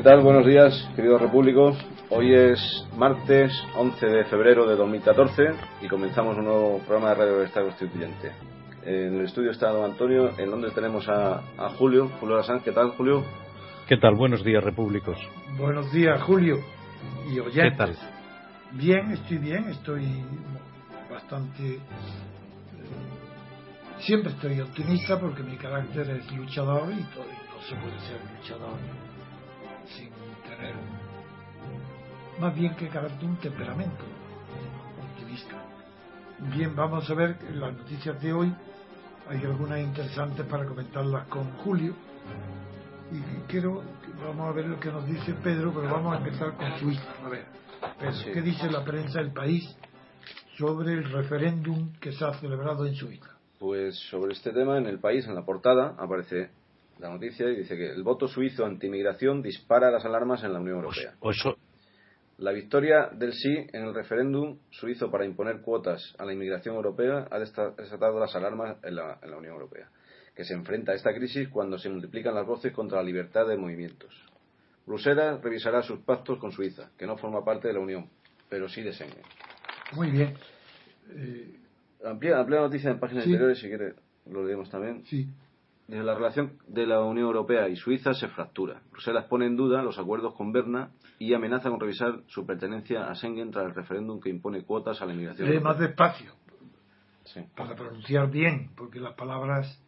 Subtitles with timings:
[0.00, 0.22] ¿Qué tal?
[0.22, 1.76] Buenos días, queridos repúblicos.
[2.08, 2.58] Hoy es
[2.96, 5.42] martes 11 de febrero de 2014
[5.82, 8.32] y comenzamos un nuevo programa de Radio del Estado Constituyente.
[8.82, 12.60] En el estudio está don Antonio, en Londres tenemos a, a Julio, Julio Lasán.
[12.60, 13.22] ¿Qué tal, Julio?
[13.86, 14.14] ¿Qué tal?
[14.14, 15.18] Buenos días, repúblicos.
[15.58, 16.60] Buenos días, Julio
[17.30, 17.70] y oyentes.
[17.70, 17.94] ¿Qué tal?
[18.72, 20.24] Bien, estoy bien, estoy
[21.10, 21.74] bastante...
[21.74, 21.80] eh,
[23.98, 28.78] siempre estoy optimista porque mi carácter es luchador y, todo, no se puede ser luchador
[32.40, 34.04] más bien que carácter un temperamento
[35.14, 35.56] optimista.
[36.56, 38.54] Bien, vamos a ver las noticias de hoy.
[39.28, 41.94] Hay algunas interesantes para comentarlas con Julio.
[43.12, 43.82] Y quiero,
[44.24, 47.02] vamos a ver lo que nos dice Pedro, pero vamos a empezar con Suiza.
[47.24, 47.44] A ver,
[47.98, 48.30] Pedro, Sí.
[48.32, 49.76] ¿qué dice la prensa del país
[50.56, 53.26] sobre el referéndum que se ha celebrado en Suiza?
[53.58, 56.50] Pues sobre este tema, en el país, en la portada, aparece
[57.00, 60.76] la noticia y dice que el voto suizo anti-inmigración dispara las alarmas en la Unión
[60.78, 61.14] Europea.
[61.20, 61.56] O eso-
[62.38, 67.28] La victoria del sí en el referéndum suizo para imponer cuotas a la inmigración europea
[67.30, 69.88] ha desatado las alarmas en la, en la Unión Europea,
[70.34, 73.58] que se enfrenta a esta crisis cuando se multiplican las voces contra la libertad de
[73.58, 74.14] movimientos.
[74.86, 78.08] Bruselas revisará sus pactos con Suiza, que no forma parte de la Unión,
[78.48, 79.22] pero sí de Schengen.
[79.92, 80.34] Muy bien.
[81.14, 81.56] Eh,
[82.04, 83.30] Amplia, amplia noticia en páginas Sí.
[83.30, 83.92] anteriores, si quiere
[84.30, 85.04] lo leemos también.
[85.04, 85.26] sí,
[85.90, 88.80] la relación de la Unión Europea y Suiza se fractura.
[88.92, 93.14] Bruselas pone en duda los acuerdos con Berna y amenaza con revisar su pertenencia a
[93.14, 95.50] Schengen tras el referéndum que impone cuotas a la inmigración.
[95.50, 96.32] lee más despacio.
[97.24, 97.40] Sí.
[97.54, 99.80] para pronunciar bien, porque las palabras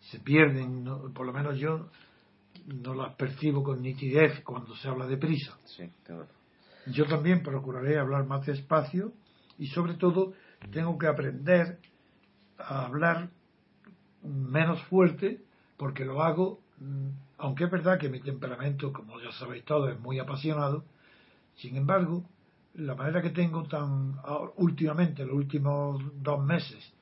[0.00, 1.88] se pierden, no- por lo menos yo
[2.66, 5.56] no las percibo con nitidez cuando se habla deprisa.
[5.64, 5.84] Sí.
[6.86, 9.12] Yo también procuraré hablar más despacio
[9.56, 10.32] y sobre todo
[10.72, 11.78] tengo que aprender
[12.58, 13.30] a hablar
[14.22, 15.40] menos fuerte
[15.80, 16.60] porque lo hago,
[17.38, 20.84] aunque es verdad que mi temperamento, como ya sabéis todos, es muy apasionado,
[21.56, 22.22] sin embargo,
[22.74, 26.92] la manera que tengo tan ahora- últimamente, los últimos dos meses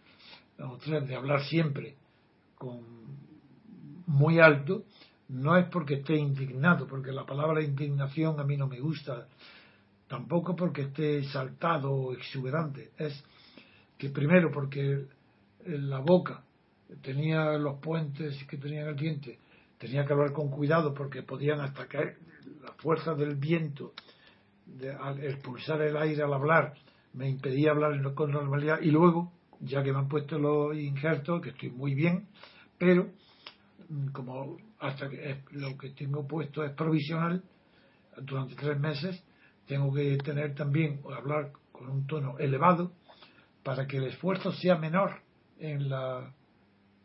[0.60, 1.96] o tres, de hablar siempre
[2.54, 2.78] con
[4.06, 4.84] muy alto,
[5.30, 9.26] no es porque esté indignado, porque la palabra indignación a mí no me gusta,
[10.06, 13.24] tampoco porque esté saltado o exuberante, es
[13.98, 15.04] que primero porque
[15.66, 16.44] la boca
[17.02, 19.38] tenía los puentes que tenía en el diente,
[19.78, 22.16] tenía que hablar con cuidado porque podían hasta caer
[22.62, 23.92] las fuerzas del viento
[24.66, 26.74] de- al expulsar el aire al hablar
[27.14, 28.80] me impedía hablar con normalidad.
[28.82, 32.28] Y luego ya que me han puesto los injertos que estoy muy bien
[32.78, 33.10] pero
[33.88, 37.42] mm, como hasta que es- lo que tengo puesto es provisional
[38.22, 39.22] durante tres meses
[39.66, 42.92] tengo que tener también hablar con un tono elevado
[43.62, 45.20] para que el esfuerzo sea menor
[45.58, 46.32] en la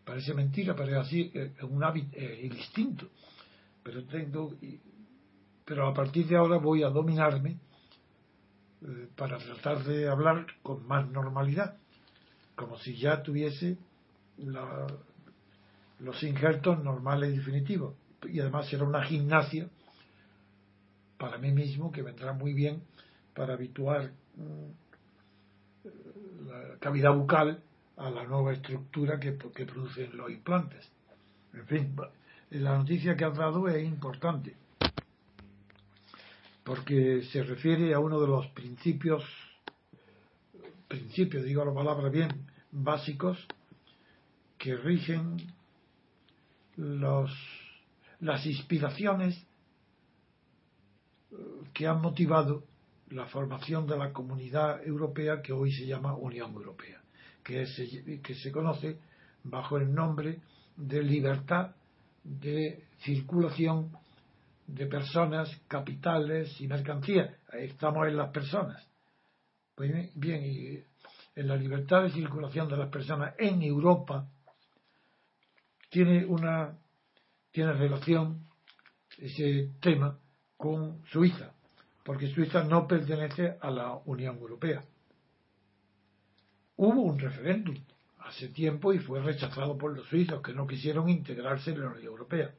[0.05, 3.09] parece mentira parece así eh, es un hábito eh, instinto
[3.83, 4.53] pero tengo
[5.65, 7.57] pero a partir de ahora voy a dominarme
[8.81, 11.77] eh, para tratar de hablar con más normalidad
[12.55, 13.77] como si ya tuviese
[14.37, 14.87] la-
[15.99, 17.95] los injertos normales y definitivos.
[18.29, 19.69] Y además será una gimnasia
[21.17, 22.83] para mí mismo que vendrá muy bien
[23.33, 24.69] para habituar mm,
[26.47, 27.63] la cavidad bucal
[27.97, 30.89] a la nueva estructura que, producen los implantes.
[31.53, 31.95] En fin,
[32.51, 34.55] la noticia que has dado es importante
[36.63, 39.23] porque se refiere a uno de los principios,
[40.87, 43.37] principios, digo la palabra bien, básicos
[44.57, 45.37] que rigen
[46.77, 47.31] los,
[48.21, 49.45] las inspiraciones
[51.31, 51.35] eh,
[51.73, 52.63] que han motivado
[53.09, 57.02] la formación de la comunidad europea que hoy se llama Unión Europea,
[57.43, 58.99] que, que se conoce
[59.43, 60.39] bajo el nombre
[60.75, 61.75] de libertad
[62.23, 63.91] de circulación
[64.67, 67.35] de personas, capitales y mercancías.
[67.51, 68.87] Estamos en las personas.
[69.75, 70.83] Pues bien, y
[71.35, 74.27] en la libertad de circulación de las personas en Europa
[75.89, 76.77] tiene una
[77.51, 78.47] tiene relación
[79.17, 80.17] ese tema
[80.57, 81.53] con Suiza,
[82.03, 84.83] porque Suiza no pertenece a la Unión Europea.
[86.75, 87.75] Hubo un referéndum
[88.19, 92.05] hace tiempo y fue rechazado por los suizos que no quisieron integrarse en la Unión
[92.05, 92.51] Europea.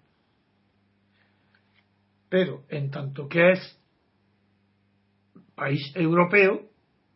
[2.28, 3.80] Pero en tanto que es
[5.54, 6.68] país europeo,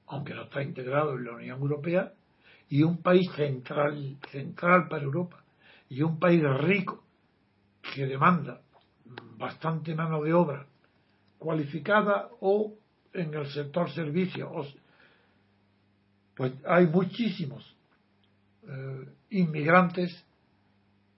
[0.06, 2.12] aunque no está integrado en la Unión Europea,
[2.68, 5.42] y un país central, central para Europa,
[5.88, 7.04] y un país rico
[7.94, 8.60] que demanda
[9.36, 10.66] bastante mano de obra
[11.38, 12.74] cualificada o
[13.12, 14.50] en el sector servicio,
[16.38, 17.76] pues hay muchísimos
[18.62, 20.24] eh, inmigrantes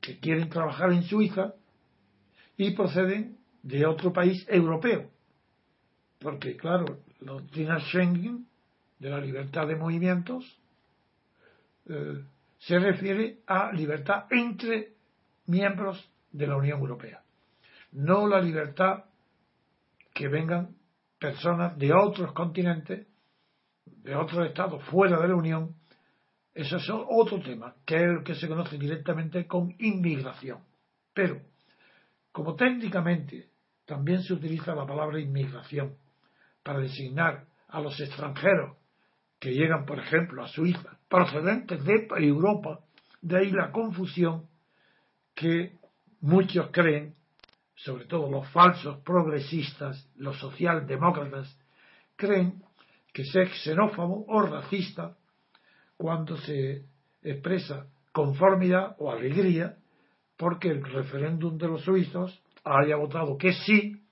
[0.00, 1.52] que quieren trabajar en Suiza
[2.56, 5.10] y proceden de otro país europeo.
[6.20, 8.46] Porque, claro, la doctrina Schengen
[8.98, 10.58] de la libertad de movimientos
[11.84, 12.24] eh,
[12.58, 14.94] se refiere a libertad entre
[15.44, 16.02] miembros
[16.32, 17.22] de la Unión Europea,
[17.92, 19.04] no la libertad
[20.14, 20.74] que vengan
[21.18, 23.06] personas de otros continentes,
[23.84, 25.74] de otros estados fuera de la Unión,
[26.54, 30.58] eso es otro tema, que es el que se conoce directamente con inmigración.
[31.14, 31.40] Pero,
[32.32, 33.50] como técnicamente
[33.84, 35.96] también se utiliza la palabra inmigración
[36.62, 38.76] para designar a los extranjeros
[39.38, 42.80] que llegan, por ejemplo, a Suiza, procedentes de Europa,
[43.22, 44.46] de ahí la confusión
[45.34, 45.78] que
[46.20, 47.14] muchos creen,
[47.74, 51.58] sobre todo los falsos progresistas, los socialdemócratas,
[52.16, 52.62] creen
[53.12, 53.32] que es
[53.64, 55.16] xenófobo o racista
[55.96, 56.84] cuando se
[57.22, 59.76] expresa conformidad o alegría
[60.36, 64.02] porque el referéndum de los suizos haya votado que sí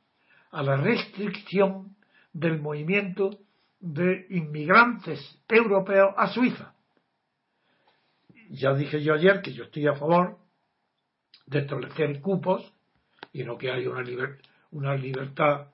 [0.50, 1.96] a la restricción
[2.32, 3.38] del movimiento
[3.80, 6.74] de inmigrantes europeos a Suiza.
[8.50, 10.38] Ya dije yo ayer que yo estoy a favor
[11.46, 12.72] de establecer cupos
[13.32, 14.02] y no que haya una,
[14.70, 15.68] una libertad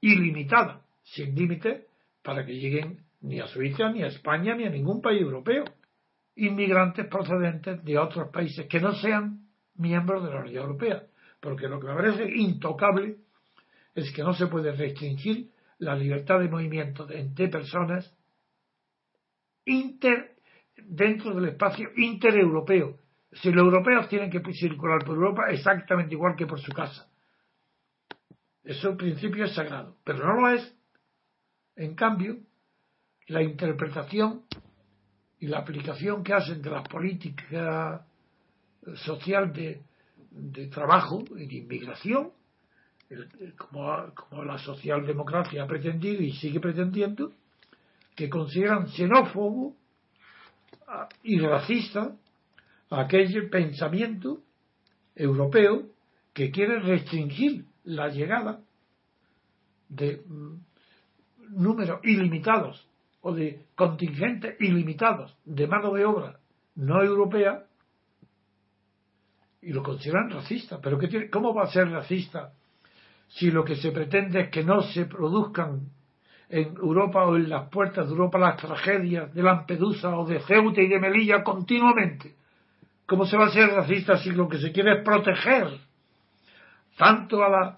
[0.00, 1.85] ilimitada, sin límite,
[2.26, 5.62] para que lleguen ni a Suiza, ni a España, ni a ningún país europeo.
[6.34, 9.46] Inmigrantes procedentes de otros países que no sean
[9.76, 11.04] miembros de la Unión Europea.
[11.40, 13.18] Porque lo que me parece intocable
[13.94, 18.12] es que no se puede restringir la libertad de movimiento entre personas
[19.64, 20.34] inter,
[20.76, 22.98] dentro del espacio intereuropeo.
[23.30, 27.08] Si los europeos tienen que circular por Europa exactamente igual que por su casa.
[28.64, 30.75] Eso en principio es sagrado, pero no lo es.
[31.76, 32.38] En cambio,
[33.28, 34.42] la interpretación
[35.38, 38.06] y la aplicación que hacen de la política
[38.94, 39.82] social de,
[40.68, 42.30] trabajo y de inmigración
[43.56, 47.32] como, como la socialdemocracia ha pretendido y sigue pretendiendo,
[48.14, 49.76] que consideran xenófobo
[51.22, 52.16] y racista
[52.90, 54.40] aquel pensamiento
[55.14, 55.90] europeo
[56.32, 58.60] que quiere restringir la llegada
[59.88, 60.22] de
[61.50, 62.88] números ilimitados
[63.20, 66.38] o de contingentes ilimitados de mano de obra
[66.76, 67.64] no europea
[69.62, 70.80] y lo consideran racista.
[70.80, 72.52] ¿Pero qué cómo va a ser racista
[73.28, 75.88] si lo que se pretende es que no se produzcan
[76.48, 80.80] en Europa o en las puertas de Europa las tragedias de Lampedusa o de Ceuta
[80.80, 82.36] y de Melilla continuamente.
[83.06, 85.68] ¿Cómo se va a ser racista si lo que se quiere es proteger
[86.96, 87.76] tanto a la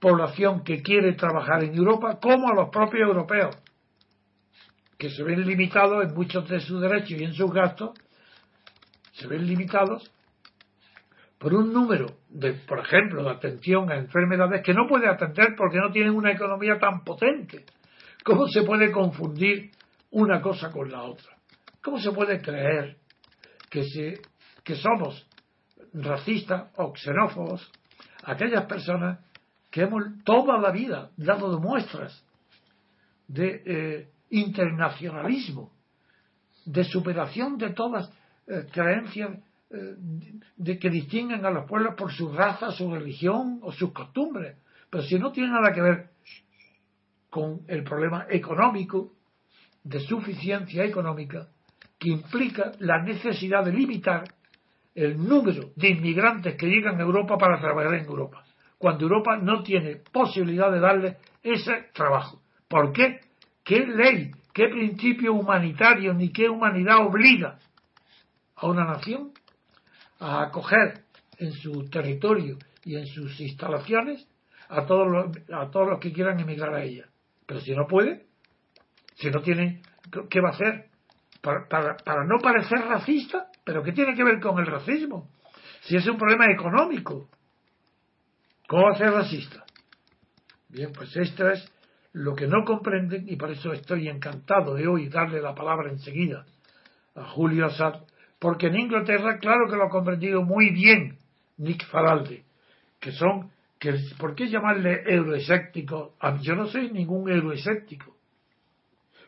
[0.00, 3.56] población que quiere trabajar en Europa como a los propios europeos,
[4.98, 7.90] que se ven limitados en muchos de sus derechos y en sus gastos,
[9.12, 10.10] se ven limitados
[11.38, 15.78] por un número de, por ejemplo, de atención a enfermedades que no puede atender porque
[15.78, 17.64] no tienen una economía tan potente.
[18.24, 19.70] ¿Cómo se puede confundir
[20.10, 21.36] una cosa con la otra?
[21.82, 22.96] ¿Cómo se puede creer
[23.70, 24.20] que, se,
[24.64, 25.26] que somos
[25.92, 27.70] racistas o xenófobos
[28.24, 29.20] aquellas personas
[29.76, 32.24] que hemos toda la vida dado muestras
[33.28, 35.70] de eh, internacionalismo,
[36.64, 38.10] de superación de todas
[38.46, 39.32] eh, creencias
[39.68, 39.96] eh,
[40.56, 44.56] de que distinguen a los pueblos por su raza, su religión o sus costumbres.
[44.88, 46.08] Pero si no tiene nada que ver
[47.28, 49.12] con el problema económico,
[49.84, 51.48] de suficiencia económica,
[51.98, 54.24] que implica la necesidad de limitar
[54.94, 58.45] el número de inmigrantes que llegan a Europa para trabajar en Europa,
[58.78, 62.42] cuando Europa no tiene posibilidad de darle ese trabajo.
[62.68, 63.20] ¿Por qué?
[63.64, 67.58] ¿Qué ley, qué principio humanitario ni qué humanidad obliga
[68.54, 69.32] a una nación
[70.20, 71.00] a acoger
[71.38, 74.26] en su territorio y en sus instalaciones
[74.68, 77.06] a todos los, a todos los que quieran emigrar a ella?
[77.46, 78.26] Pero si no puede,
[79.14, 79.82] si no tiene,
[80.30, 80.86] ¿qué va a hacer?
[81.40, 85.30] Para, para, para no parecer racista, pero ¿qué tiene que ver con el racismo?
[85.82, 87.28] Si es un problema económico,
[88.68, 89.64] ¿cómo ser racista?
[90.68, 91.70] Bien, pues esto es
[92.12, 96.44] lo que no comprenden y por eso estoy encantado de hoy darle la palabra enseguida
[97.14, 98.02] a Julio Assad,
[98.38, 101.18] porque en Inglaterra claro que lo ha comprendido muy bien
[101.58, 102.44] Nick Faralde,
[103.00, 106.14] que son, que, ¿por qué llamarle euroescéptico?
[106.42, 108.16] Yo no soy ningún euroescéptico,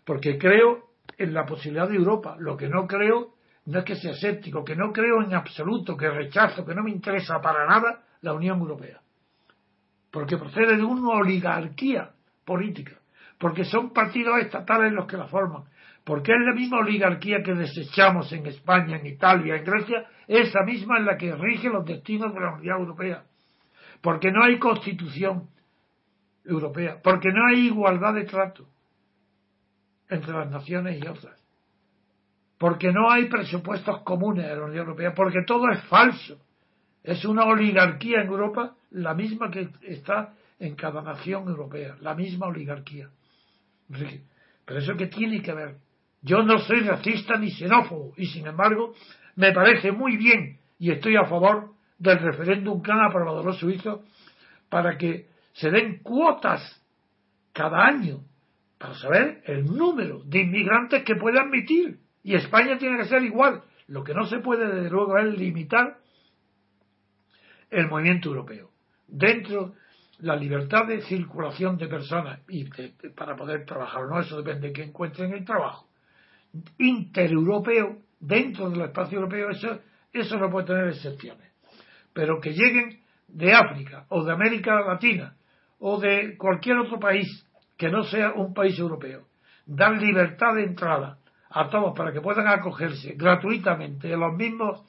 [0.04, 3.34] porque creo en la posibilidad de Europa, lo que no creo
[3.66, 6.90] no es que sea escéptico, que no creo en absoluto, que rechazo, que no me
[6.90, 9.00] interesa para nada la Unión Europea,
[10.10, 12.10] porque procede de una oligarquía
[12.44, 12.96] política,
[13.38, 15.64] porque son partidos estatales los que la forman,
[16.04, 20.98] porque es la misma oligarquía que desechamos en España, en Italia, en Grecia, esa misma
[20.98, 23.24] es la que rige los destinos de la Unión Europea,
[24.00, 25.48] porque no hay constitución
[26.44, 28.66] europea, porque no hay igualdad de trato
[30.08, 31.38] entre las naciones y otras,
[32.58, 36.40] porque no hay presupuestos comunes de la Unión Europea, porque todo es falso.
[37.02, 42.46] Es una oligarquía en Europa, la misma que está en cada nación europea, la misma
[42.46, 43.10] oligarquía.
[44.64, 45.76] Pero eso que tiene que ver.
[46.22, 48.94] Yo no soy racista ni xenófobo y sin embargo
[49.36, 54.00] me parece muy bien y estoy a favor del referéndum que han aprobado los suizos
[54.68, 56.60] para que se den cuotas
[57.52, 58.20] cada año
[58.78, 61.98] para saber el número de inmigrantes que puede admitir.
[62.22, 63.62] Y España tiene que ser igual.
[63.88, 65.98] Lo que no se puede, desde luego, es limitar
[67.70, 68.70] el movimiento europeo.
[69.06, 69.74] Dentro
[70.20, 72.64] la libertad de circulación de personas y
[73.10, 75.88] para poder trabajar no, eso depende de que encuentren el trabajo.
[76.78, 79.80] Intereuropeo, dentro del espacio europeo, eso,
[80.12, 81.52] eso no puede tener excepciones.
[82.12, 85.36] Pero que lleguen de África o de América Latina
[85.78, 87.46] o de cualquier otro país
[87.76, 89.28] que no sea un país europeo,
[89.66, 91.18] dar libertad de entrada
[91.50, 94.82] a todos para que puedan acogerse gratuitamente a los mismos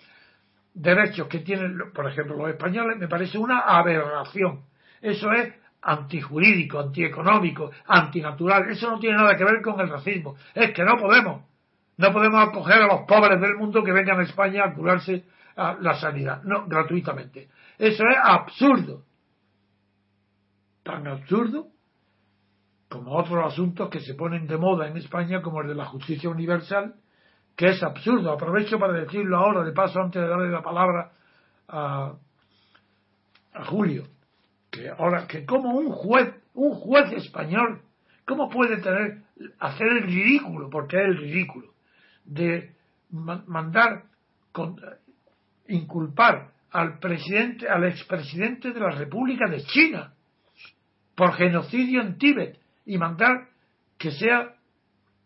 [0.73, 4.69] derechos que tienen, por ejemplo, los españoles, me parece una aberración
[5.01, 8.69] eso es antijurídico, antieconómico, antinatural.
[8.69, 10.35] Eso no tiene nada que ver con el racismo.
[10.53, 11.43] Es que no podemos.
[11.97, 15.77] No podemos acoger a los pobres del mundo que vengan a España a curarse a
[15.79, 16.43] la sanidad.
[16.43, 17.49] No, gratuitamente.
[17.77, 19.03] Eso es absurdo.
[20.83, 21.67] Tan absurdo
[22.89, 26.29] como otros asuntos que se ponen de moda en España, como el de la justicia
[26.29, 26.95] universal,
[27.59, 28.31] que es absurdo.
[28.31, 31.11] Aprovecho para decirlo ahora, de paso, antes de darle la palabra
[31.67, 32.13] a,
[33.53, 34.05] a Julio
[34.71, 37.81] que ahora que como un juez un juez español
[38.23, 39.23] cómo puede tener
[39.59, 41.73] hacer el ridículo porque es el ridículo
[42.23, 42.75] de
[43.09, 44.03] mandar
[45.67, 50.13] inculpar al presidente al expresidente de la República de China
[51.15, 53.49] por genocidio en Tíbet y mandar
[53.97, 54.55] que sea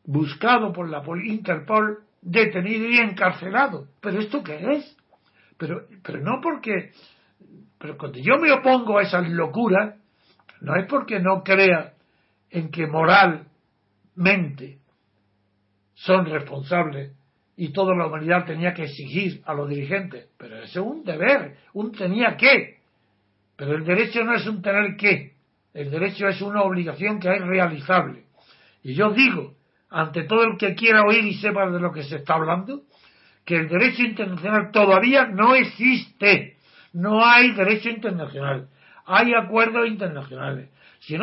[0.05, 4.97] buscado por la Interpol detenido y encarcelado pero esto qué es
[5.57, 6.91] pero pero no porque
[7.83, 9.95] pero cuando yo me opongo a esas locuras,
[10.61, 11.95] no es porque no crea
[12.49, 14.77] en que moralmente
[15.93, 17.11] son responsables
[17.57, 21.57] y toda la humanidad tenía que exigir a los dirigentes, pero ese es un deber,
[21.73, 22.77] un tenía que.
[23.57, 25.33] Pero el derecho no es un tener que,
[25.73, 28.23] el derecho es una obligación que es realizable.
[28.81, 29.55] Y yo digo,
[29.93, 32.81] ante todo el que quiera oír y sepa de lo que se está hablando,
[33.45, 36.57] que el derecho internacional todavía no existe.
[36.93, 38.69] No hay derecho internacional,
[39.05, 40.69] hay acuerdos internacionales.
[40.99, 41.15] Si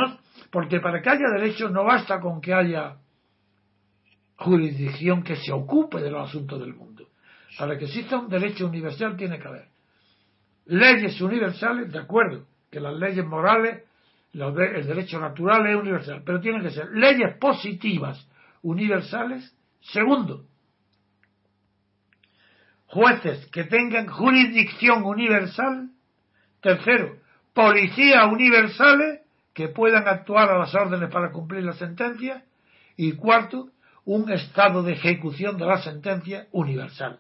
[0.51, 2.97] porque para que haya derecho no basta con que haya
[4.37, 7.09] jurisdicción que se ocupe de los asuntos del mundo.
[7.59, 9.69] Para que exista un derecho universal tiene que haber
[10.67, 13.83] leyes universales, de acuerdo, que las leyes morales,
[14.33, 18.30] el derecho natural es universal, pero tienen que ser leyes positivas
[18.63, 19.55] universales.
[19.81, 20.45] Segundo,
[22.87, 25.91] jueces que tengan jurisdicción universal.
[26.61, 27.17] Tercero,
[27.55, 29.21] policías universales
[29.55, 32.45] que puedan actuar a las órdenes para cumplir la sentencia.
[32.97, 33.71] Y cuarto,
[34.05, 37.19] un estado de ejecución de la sentencia universal.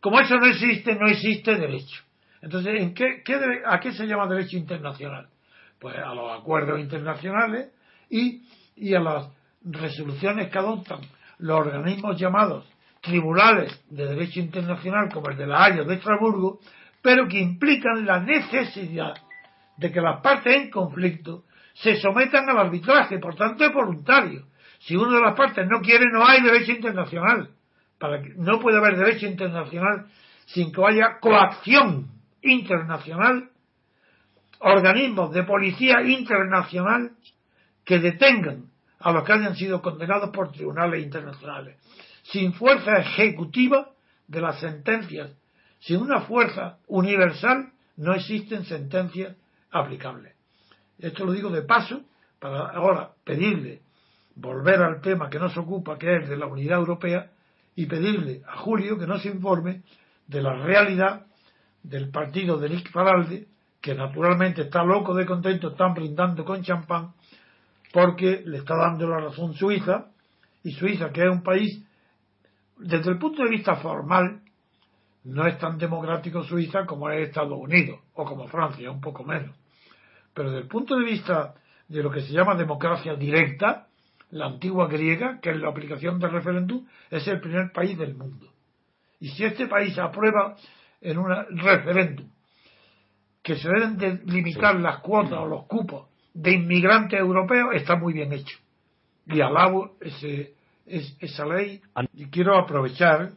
[0.00, 2.02] Como eso no existe, no existe derecho.
[2.42, 3.22] Entonces, ¿en qué,
[3.64, 5.28] ¿a qué se llama derecho internacional?
[5.78, 7.70] Pues a los acuerdos internacionales
[8.10, 8.42] y,
[8.74, 9.28] y a las
[9.64, 11.00] resoluciones que adoptan
[11.38, 12.66] los organismos llamados
[13.00, 16.60] tribunales de derecho internacional como el de la Haya de Estrasburgo,
[17.02, 19.14] pero que implican la necesidad
[19.76, 24.46] de que las partes en conflicto se sometan al arbitraje, por tanto es voluntario.
[24.78, 27.50] Si una de las partes no quiere, no hay derecho internacional.
[27.98, 30.06] Para que, no puede haber derecho internacional
[30.46, 32.08] sin que haya coacción
[32.42, 33.50] internacional,
[34.60, 37.12] organismos de policía internacional
[37.84, 38.71] que detengan
[39.02, 41.76] a los que hayan sido condenados por tribunales internacionales.
[42.22, 43.90] Sin fuerza ejecutiva
[44.28, 45.30] de las sentencias,
[45.80, 49.36] sin una fuerza universal, no existen sentencias
[49.70, 50.34] aplicables.
[50.98, 52.02] Esto lo digo de paso
[52.38, 53.82] para ahora pedirle
[54.36, 57.30] volver al tema que nos ocupa, que es de la unidad europea,
[57.74, 59.82] y pedirle a Julio que nos informe
[60.26, 61.26] de la realidad
[61.82, 63.48] del partido de Nick Faralde,
[63.80, 67.12] que naturalmente está loco de contento, están brindando con champán,
[67.92, 70.06] porque le está dando la razón Suiza,
[70.64, 71.84] y Suiza, que es un país,
[72.78, 74.40] desde el punto de vista formal,
[75.24, 79.54] no es tan democrático Suiza como es Estados Unidos, o como Francia, un poco menos.
[80.34, 81.54] Pero desde el punto de vista
[81.88, 83.88] de lo que se llama democracia directa,
[84.30, 88.46] la antigua griega, que es la aplicación del referéndum, es el primer país del mundo.
[89.20, 90.56] Y si este país aprueba
[91.00, 92.28] en un referéndum
[93.42, 98.12] que se deben de limitar las cuotas o los cupos de inmigrantes europeos, está muy
[98.12, 98.58] bien hecho.
[99.26, 100.54] Y alabo ese,
[100.86, 101.80] esa ley.
[102.14, 103.32] Y quiero aprovechar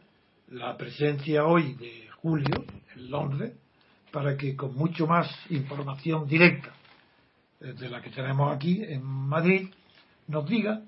[0.48, 3.52] la presencia hoy de Julio en Londres
[4.10, 6.72] para que con mucho más información directa
[7.60, 9.68] eh, de la que tenemos aquí en Madrid
[10.28, 10.82] nos diga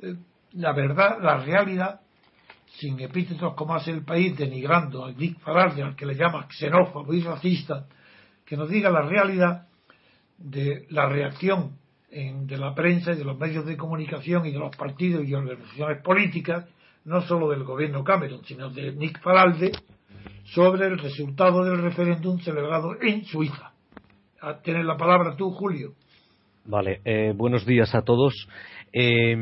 [0.00, 0.16] eh,
[0.52, 2.00] la verdad, la realidad,
[2.78, 7.12] sin epítetos como hace el país, denigrando a Dick Farage, al que le llama xenófobo
[7.14, 7.86] y racista,
[8.44, 9.68] que nos diga la realidad
[10.42, 11.76] de la reacción
[12.12, 16.02] de la prensa y de los medios de comunicación y de los partidos y organizaciones
[16.02, 16.68] políticas,
[17.06, 19.72] no solo del gobierno Cameron, sino de Nick Faralde,
[20.44, 23.72] sobre el resultado del referéndum celebrado en Suiza.
[24.42, 25.94] Ah, tienes la palabra tú, Julio.
[26.66, 28.34] Vale, eh, buenos días a todos.
[28.92, 29.32] Eh,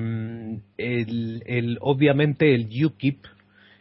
[0.79, 3.27] el, obviamente el UKIP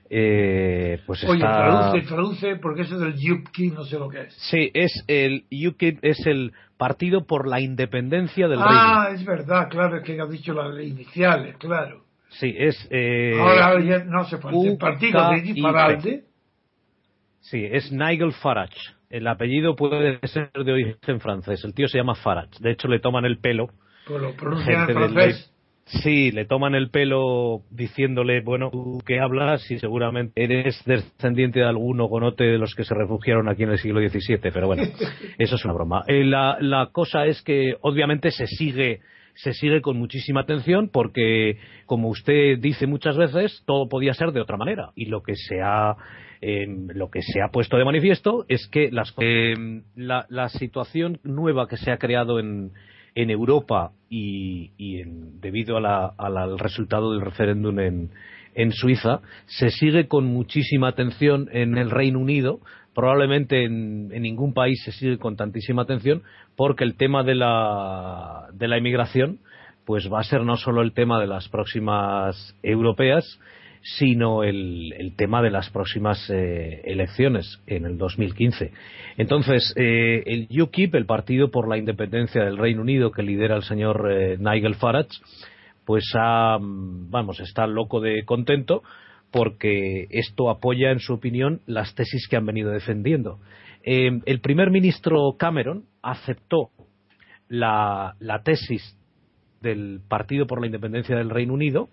[0.09, 4.33] eh, pues Oye, traduce, traduce, porque eso del UKIP no sé lo que es.
[4.49, 8.71] Sí, es el UKIP es el Partido por la Independencia del Reino.
[8.71, 12.05] Ah, es verdad, claro, es que has dicho las iniciales, claro.
[12.29, 12.87] Sí, es...
[12.89, 14.69] Eh, Ahora ya no se puede.
[14.69, 16.23] El partido de.
[17.41, 18.79] Sí, es Nigel Farage.
[19.09, 21.65] El apellido puede ser de origen francés.
[21.65, 22.61] El tío se llama Farage.
[22.61, 23.67] De hecho, le toman el pelo.
[24.07, 25.51] Pues lo pronuncian en francés.
[25.89, 31.65] Sí, le toman el pelo diciéndole, bueno, tú que hablas y seguramente eres descendiente de
[31.65, 34.83] alguno gonote de los que se refugiaron aquí en el siglo XVII, pero bueno,
[35.39, 36.03] eso es una broma.
[36.07, 39.01] Eh, la, la cosa es que obviamente se sigue
[39.35, 44.41] se sigue con muchísima atención porque, como usted dice muchas veces, todo podía ser de
[44.41, 44.91] otra manera.
[44.95, 45.95] Y lo que se ha,
[46.41, 49.53] eh, lo que se ha puesto de manifiesto es que las, eh,
[49.95, 52.73] la, la, situación nueva que se ha creado en,
[53.15, 58.09] en Europa y, y en, debido a la, al resultado del referéndum en,
[58.55, 62.59] en Suiza, se sigue con muchísima atención en el Reino Unido.
[62.93, 66.23] Probablemente en, ningún país se sigue con tantísima atención
[66.55, 69.39] porque el tema de la, de la inmigración
[69.85, 73.39] pues va a ser no solo el tema de las próximas europeas
[73.81, 78.71] sino el, tema de las próximas eh, elecciones en el 2015.
[79.17, 83.63] Entonces, eh, el UKIP, el Partido por la Independencia del Reino Unido que lidera el
[83.63, 85.19] señor eh, Nigel Farage,
[85.85, 88.83] pues ha, vamos, está loco de contento
[89.31, 93.39] porque esto apoya, en su opinión, las tesis que han venido defendiendo.
[93.83, 96.69] El primer ministro Cameron aceptó
[97.49, 98.95] la, tesis
[99.61, 101.89] del Partido por la Independencia del Reino Unido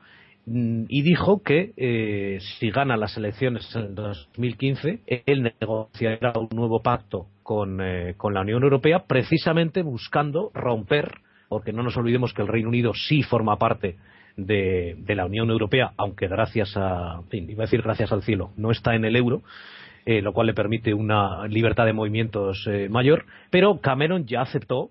[0.46, 6.82] y dijo que eh, si gana las elecciones en el 2015, él negociará un nuevo
[6.82, 12.42] pacto con, eh, con la Unión Europea, precisamente buscando romper, porque no nos olvidemos que
[12.42, 13.96] el Reino Unido sí forma parte
[14.36, 18.50] de, la Unión Europea, aunque gracias a, en fin, iba a decir gracias al cielo,
[18.56, 19.42] no está en el euro,
[20.04, 24.90] eh, lo cual le permite una libertad de movimientos eh, mayor, pero Cameron ya aceptó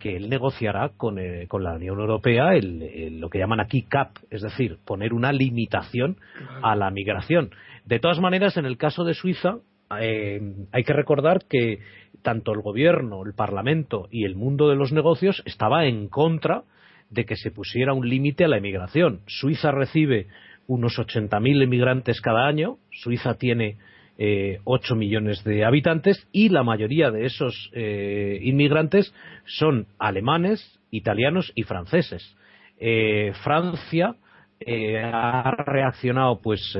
[0.00, 1.18] que él negociará con,
[1.48, 6.16] con la Unión Europea el, lo que llaman aquí CAP, es decir, poner una limitación
[6.62, 7.50] a la migración.
[7.84, 9.58] De todas maneras, en el caso de Suiza,
[9.90, 11.80] hay que recordar que
[12.22, 16.62] tanto el gobierno, el parlamento y el mundo de los negocios estaba en contra
[17.10, 19.20] de que se pusiera un límite a la emigración.
[19.26, 20.28] Suiza recibe
[20.66, 23.76] unos 80.000 emigrantes cada año, Suiza tiene
[24.18, 29.12] eh, 8 millones de habitantes y la mayoría de esos eh, inmigrantes
[29.44, 32.36] son alemanes, italianos y franceses.
[32.78, 34.16] Eh, Francia
[34.60, 36.78] eh, ha reaccionado pues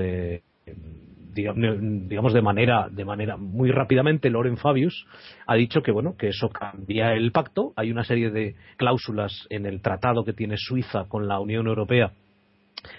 [1.35, 5.07] digamos de manera de manera muy rápidamente Loren Fabius
[5.47, 9.65] ha dicho que bueno que eso cambia el pacto hay una serie de cláusulas en
[9.65, 12.13] el tratado que tiene Suiza con la Unión Europea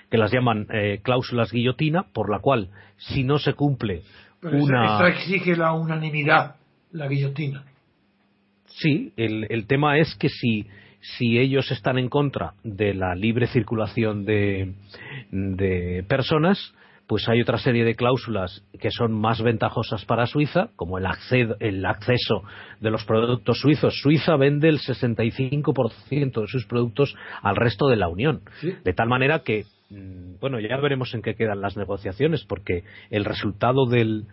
[0.10, 4.04] que las llaman eh, cláusulas guillotina por la cual si no se cumple
[4.42, 6.56] una esta exige la unanimidad
[6.92, 7.64] la guillotina.
[8.66, 10.68] Sí el, el tema es que si
[11.18, 14.74] si ellos están en contra de la libre circulación de,
[15.32, 16.74] de personas
[17.14, 21.06] pues hay otra serie de cláusulas que son más ventajosas para Suiza, como el,
[21.60, 22.42] el acceso
[22.82, 24.02] de los productos suizos.
[24.02, 28.42] Suiza vende el 65% de sus productos al resto de la Unión.
[28.84, 33.26] De tal manera que, mm, bueno, ya veremos en qué quedan las negociaciones, porque el
[33.26, 34.26] resultado del,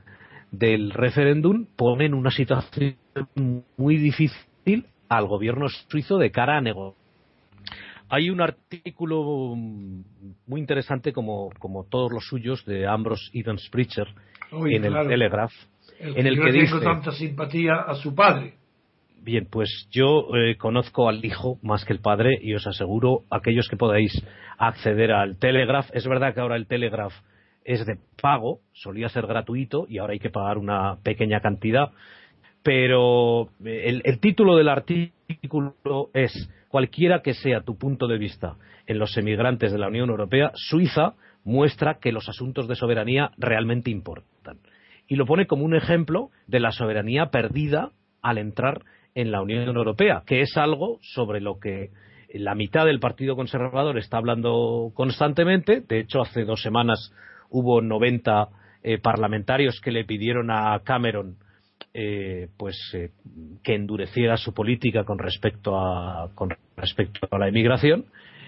[0.50, 2.96] del referéndum pone en una situación
[3.76, 6.99] muy difícil al gobierno suizo de cara a negociar
[8.10, 14.08] hay un artículo muy interesante, como, como todos los suyos, de Ambrose Eden Spritzer
[14.50, 15.52] en el Telegraph,
[16.00, 16.80] en el que dice...
[16.80, 18.54] tanta simpatía a su padre.
[19.22, 23.68] Bien, pues yo eh, conozco al hijo más que el padre y os aseguro, aquellos
[23.68, 24.12] que podáis
[24.58, 27.12] acceder al Telegraph, es verdad que ahora el Telegraph
[27.64, 31.92] es de pago, solía ser gratuito y ahora hay que pagar una pequeña cantidad,
[32.64, 35.74] pero eh, el título del artículo
[36.12, 38.54] es cualquiera que sea tu punto de vista
[38.87, 43.90] en los emigrantes de la Unión Europea, Suiza muestra que los asuntos de soberanía realmente
[43.90, 44.59] importan.
[45.09, 47.90] Y lo pone como un ejemplo de la soberanía perdida
[48.22, 48.85] al entrar
[49.16, 51.90] en la Unión Europea, que es algo sobre lo que
[52.33, 55.80] la mitad del Partido Conservador está hablando constantemente.
[55.80, 57.12] De hecho, hace dos semanas
[57.48, 58.48] hubo 90
[58.85, 61.37] eh, parlamentarios que le pidieron a Cameron
[61.92, 63.11] eh, pues eh,
[63.62, 68.05] que endureciera su política con respecto a con respecto a la inmigración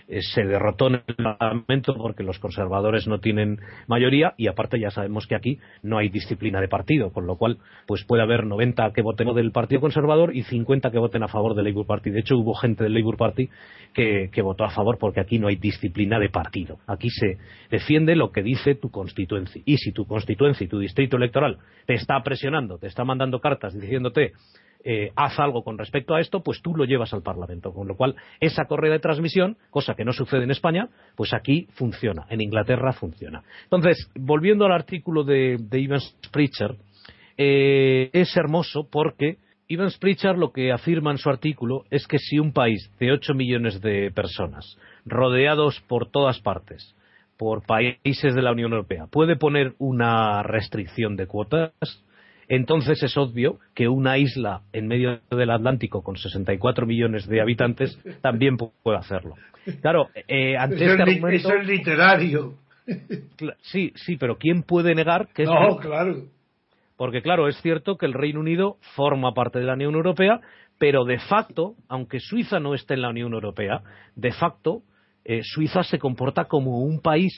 [0.08, 5.26] se derrotó en el Parlamento porque los conservadores no tienen mayoría y aparte ya sabemos
[5.26, 9.02] que aquí no hay disciplina de partido, con lo cual pues puede haber 90 que
[9.02, 12.10] voten del Partido Conservador y 50 que voten a favor del Labour Party.
[12.10, 13.48] De hecho hubo gente del Labour Party
[13.94, 16.78] que, que votó a favor porque aquí no hay disciplina de partido.
[16.86, 17.38] Aquí se
[17.70, 19.62] defiende lo que dice tu constituencia.
[19.64, 23.74] Y si tu constituencia y tu distrito electoral te está presionando, te está mandando cartas
[23.74, 24.32] diciéndote
[24.84, 27.72] eh, haz algo con respecto a esto, pues tú lo llevas al Parlamento.
[27.72, 31.68] Con lo cual, esa correa de transmisión, cosa que no sucede en España, pues aquí
[31.74, 33.42] funciona, en Inglaterra funciona.
[33.64, 36.76] Entonces, volviendo al artículo de, de Evans Pritchard,
[37.36, 42.38] eh, es hermoso porque Evans Pritchard lo que afirma en su artículo es que si
[42.38, 46.94] un país de 8 millones de personas, rodeados por todas partes,
[47.38, 51.72] por países de la Unión Europea, puede poner una restricción de cuotas,
[52.54, 57.98] entonces es obvio que una isla en medio del Atlántico con 64 millones de habitantes
[58.20, 59.36] también puede hacerlo.
[59.80, 61.48] Claro, eh, ante este argumento...
[61.48, 62.54] Eso es literario.
[63.62, 65.48] Sí, sí, pero ¿quién puede negar que es...
[65.48, 66.24] No, claro.
[66.98, 70.40] Porque claro, es cierto que el Reino Unido forma parte de la Unión Europea,
[70.78, 73.80] pero de facto, aunque Suiza no esté en la Unión Europea,
[74.14, 74.82] de facto
[75.24, 77.32] eh, Suiza se comporta como un país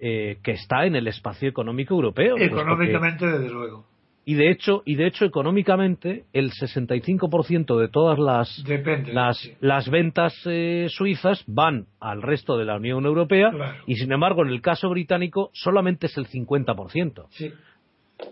[0.00, 2.36] eh, que está en el espacio económico europeo.
[2.36, 3.89] Económicamente, desde luego.
[4.30, 8.64] Y de hecho, y de hecho económicamente, el 65% de todas las,
[9.12, 13.50] las, las, ventas eh, suizas van al resto de la Unión Europea
[13.88, 17.26] y, sin embargo, en el caso británico solamente es el 50%.
[17.30, 17.50] Sí.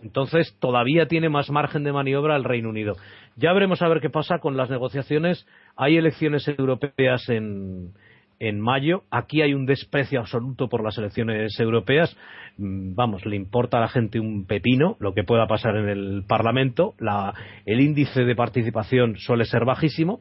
[0.00, 2.94] Entonces, todavía tiene más margen de maniobra el Reino Unido.
[3.34, 5.48] Ya veremos a ver qué pasa con las negociaciones.
[5.74, 7.92] Hay elecciones europeas en,
[8.40, 9.04] en mayo.
[9.10, 12.16] Aquí hay un desprecio absoluto por las elecciones europeas.
[12.56, 16.24] Mm, vamos, le importa a la gente un pepino lo que pueda pasar en el
[16.26, 16.94] Parlamento.
[17.66, 20.20] el índice de participación suele ser bajísimo,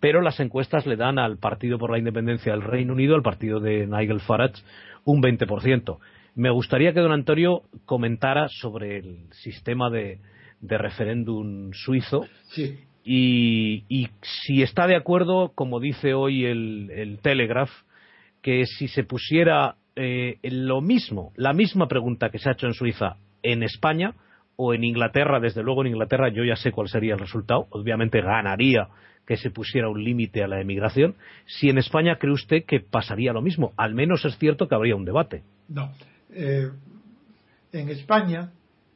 [0.00, 3.60] pero las encuestas le dan al Partido por la Independencia del Reino Unido, al partido
[3.60, 4.62] de Nigel Farage,
[5.04, 5.98] un 20%.
[6.34, 10.20] Me gustaría que don Antonio comentara sobre el sistema de,
[10.60, 12.78] referéndum suizo sí.
[13.10, 17.70] Y, si está de acuerdo, como dice hoy el, Telegraph,
[18.42, 22.74] que si se pusiera eh, lo mismo, la misma pregunta que se ha hecho en
[22.74, 24.14] Suiza en España
[24.56, 28.20] o en Inglaterra, desde luego en Inglaterra yo ya sé cuál sería el resultado, obviamente
[28.20, 28.88] ganaría
[29.26, 31.14] que se pusiera un límite a la emigración.
[31.46, 34.96] Si en España cree usted que pasaría lo mismo, al menos es cierto que habría
[34.96, 35.44] un debate.
[35.68, 35.92] No.
[36.30, 36.68] Eh,
[37.72, 38.52] en España,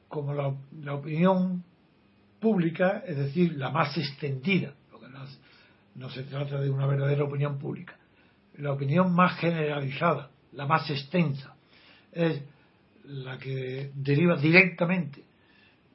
[0.09, 1.64] como la opinión
[2.43, 4.75] pública, es decir, la más extendida,
[5.95, 7.97] no, se trata de una verdadera opinión pública,
[8.59, 11.55] la opinión más generalizada, la más extensa,
[12.13, 12.43] es
[13.05, 15.23] la que deriva directamente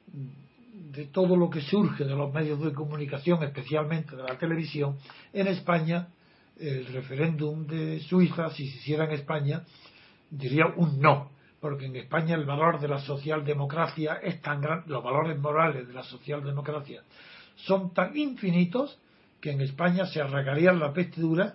[0.06, 4.96] de todo lo que surge de los medios de comunicación, especialmente de la televisión,
[5.32, 6.08] en España,
[6.58, 9.62] el referéndum de Suiza, si se hiciera en España,
[10.30, 11.30] diría un no.
[11.60, 15.94] Porque en España el valor de la socialdemocracia es tan grande, los valores morales de
[15.94, 17.02] la socialdemocracia
[17.56, 18.98] son tan infinitos
[19.40, 21.54] que en España se arrancarían la vestidura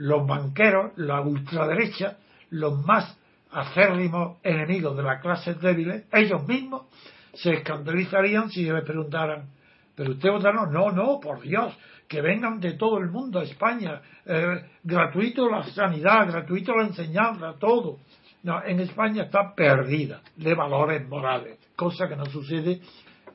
[0.00, 2.16] los banqueros, la ultraderecha,
[2.50, 3.18] los más
[3.52, 6.86] acérrimos enemigos de las clases débiles, ellos mismos
[7.34, 9.50] se escandalizarían si les preguntaran,
[9.94, 10.66] ¿pero usted votará?
[10.66, 11.76] No, no, por Dios,
[12.08, 17.54] que vengan de todo el mundo a España, eh, gratuito la sanidad, gratuito la enseñanza,
[17.58, 17.98] todo.
[18.42, 22.80] No, en España está perdida de valores morales, cosa que no sucede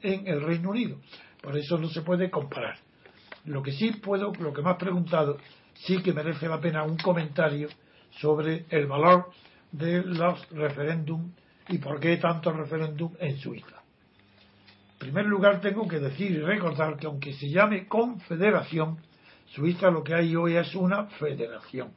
[0.02, 0.98] en el Reino Unido.
[1.42, 2.78] Por eso no se puede comparar.
[3.46, 5.38] Lo que sí puedo, lo que me has preguntado,
[5.76, 7.70] sí que merece la pena un comentario
[8.10, 9.30] sobre el valor
[9.72, 11.32] de los referéndum
[11.68, 13.84] y por qué tanto referéndum en Suiza.
[14.94, 18.98] En primer lugar, tengo que decir y recordar que aunque se llame confederación,
[19.48, 21.94] Suiza lo que hay hoy es una federación.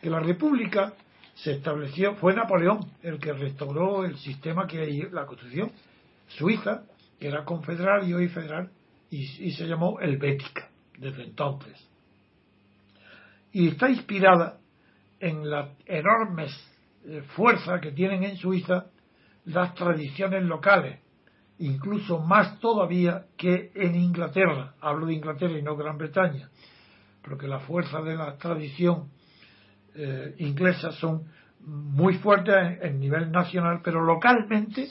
[0.00, 0.94] Que la república
[1.34, 5.72] se estableció, fue Napoleón el que restauró el sistema que hay, la constitución
[6.28, 6.84] suiza,
[7.18, 8.70] que era confederal y hoy federal,
[9.10, 11.76] y, se llamó Helvética desde entonces.
[13.52, 14.58] Y está inspirada
[15.20, 16.46] en la enorme
[17.04, 18.86] eh, fuerza que tienen en Suiza
[19.44, 21.00] las tradiciones locales,
[21.58, 24.74] incluso más todavía que en Inglaterra.
[24.80, 26.48] Hablo de Inglaterra y no Gran Bretaña,
[27.22, 29.10] porque la fuerza de la tradición
[29.94, 31.24] eh, inglesa son
[31.60, 34.88] muy fuertes en, nivel nacional, pero localmente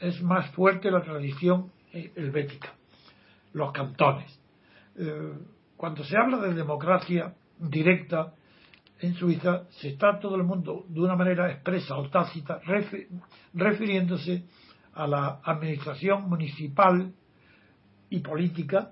[0.00, 2.74] es más fuerte la tradición eh, helvética,
[3.52, 4.38] los cantones.
[4.96, 5.32] Eh,
[5.76, 8.34] cuando se habla de democracia directa
[8.98, 12.60] en Suiza, se está todo el mundo de una manera expresa o tácita
[13.54, 14.44] refiriéndose
[14.94, 17.12] a la administración municipal
[18.10, 18.90] y política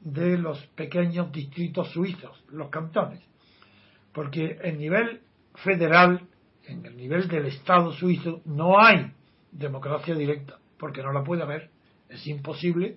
[0.00, 3.28] de los pequeños distritos suizos, los cantones
[4.18, 5.20] porque en nivel
[5.54, 6.20] federal,
[6.66, 9.12] en el nivel del Estado suizo, no hay
[9.52, 11.70] democracia directa, porque no la puede haber.
[12.08, 12.96] Es imposible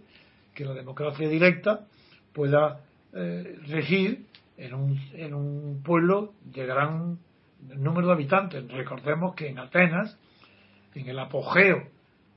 [0.56, 1.86] que la democracia directa
[2.34, 2.80] pueda
[3.14, 4.26] eh, regir
[4.58, 7.20] en un, en un pueblo de gran
[7.60, 8.68] número de habitantes.
[8.70, 10.18] Recordemos que en Atenas,
[10.96, 11.84] en el apogeo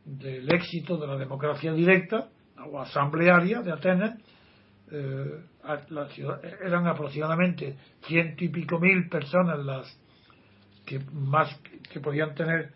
[0.04, 2.28] del éxito de la democracia directa
[2.70, 4.20] o asamblearia de Atenas,
[4.90, 5.40] eh,
[5.88, 9.98] la ciudad, eran aproximadamente ciento y pico mil personas las
[10.84, 11.58] que más
[11.90, 12.72] que podían tener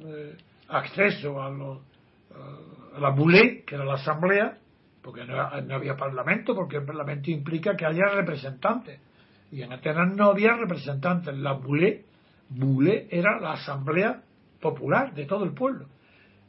[0.00, 0.36] eh,
[0.68, 1.78] acceso a, los,
[2.94, 4.56] a la boulé, que era la asamblea,
[5.02, 9.00] porque no, había parlamento, porque el parlamento implica que haya representantes.
[9.50, 11.36] Y en Atenas no había representantes.
[11.36, 12.04] La boulé,
[12.48, 14.22] boulé era la asamblea
[14.60, 15.86] popular de todo el pueblo.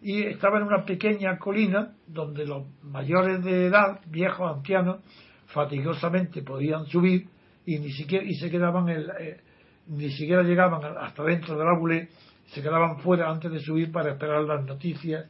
[0.01, 5.01] Y estaba en una pequeña colina donde los mayores de edad, viejos, ancianos,
[5.47, 7.27] fatigosamente podían subir
[7.65, 9.41] y ni siquiera y se quedaban eh,
[9.87, 12.07] ni siquiera llegaban hasta dentro del la
[12.47, 15.25] se quedaban fuera antes de subir para esperar las noticias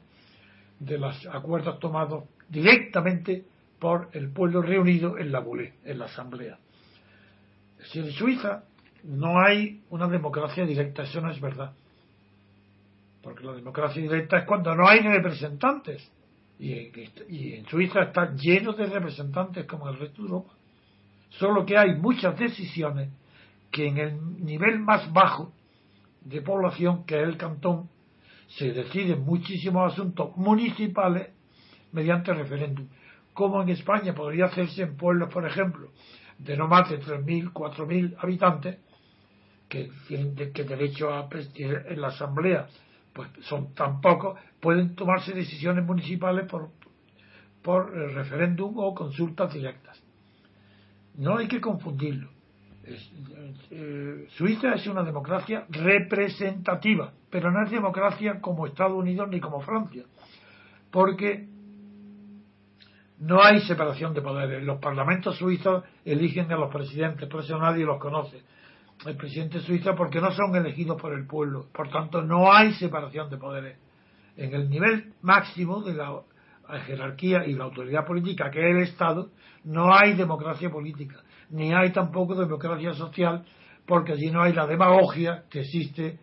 [0.80, 3.46] de los acuerdos tomados directamente
[3.80, 6.58] por el pueblo reunido en la Boulé, en la asamblea.
[7.84, 8.64] Si en Suiza
[9.04, 11.74] no hay una democracia directa, eso no es verdad.
[13.22, 16.12] Porque la democracia directa es cuando no hay representantes
[16.62, 20.54] y en, Suiza está lleno de representantes como el resto de Europa.
[21.32, 23.10] Solo que hay muchas decisiones
[23.72, 25.52] que en el nivel más bajo
[26.24, 27.90] de población, que es el cantón,
[28.48, 31.30] se deciden muchísimos asuntos municipales
[31.94, 32.88] mediante referéndum.
[33.34, 35.90] Como en España podría hacerse en pueblos, por ejemplo,
[36.38, 38.78] de no más de 3.000, 4.000 habitantes,
[39.68, 42.68] que tienen que derecho a presidir en la asamblea
[43.14, 44.00] pues son tan
[44.60, 46.70] pueden tomarse decisiones municipales por,
[47.62, 50.02] por referéndum o consultas directas.
[51.16, 52.30] No hay que confundirlo.
[53.70, 59.62] Eh, Suiza es una democracia representativa, pero no es democracia como Estados Unidos ni como
[59.62, 60.04] Francia,
[60.90, 61.48] porque
[63.20, 64.64] no hay separación de poderes.
[64.64, 68.42] Los parlamentos suizos eligen a los presidentes, por eso nadie los conoce
[69.06, 71.68] el presidente suizo porque no son elegidos por el pueblo.
[71.74, 73.78] Por tanto, no hay separación de poderes.
[74.38, 76.22] En el nivel máximo de la
[76.86, 79.30] jerarquía y la autoridad política, que es el Estado,
[79.64, 81.18] no hay democracia política,
[81.50, 83.46] ni hay tampoco democracia social,
[83.86, 86.20] porque allí no hay la demagogia que existe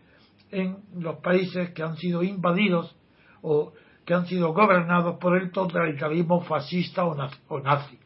[0.51, 2.97] en los países que han sido invadidos
[3.43, 3.73] o
[4.07, 7.99] que han sido gobernados por el totalitarismo fascista o nazi.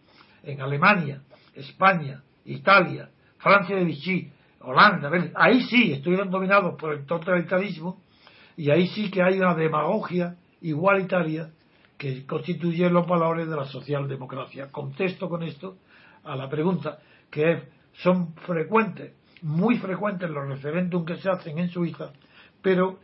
[0.43, 1.23] En Alemania,
[1.55, 3.09] España, Italia,
[3.39, 4.33] Francia de Vichy,
[4.65, 8.03] Holanda, ahí sí estuvieron dominados por el totalitarismo
[8.57, 11.51] y ahí sí que hay una demagogia igualitaria
[11.99, 14.71] que constituye los valores de la socialdemocracia.
[14.71, 15.79] Contesto con esto
[16.25, 16.99] a la pregunta
[17.31, 17.63] que
[17.95, 22.13] son frecuentes, muy frecuentes los referéndums que se hacen en Suiza,
[22.61, 23.01] pero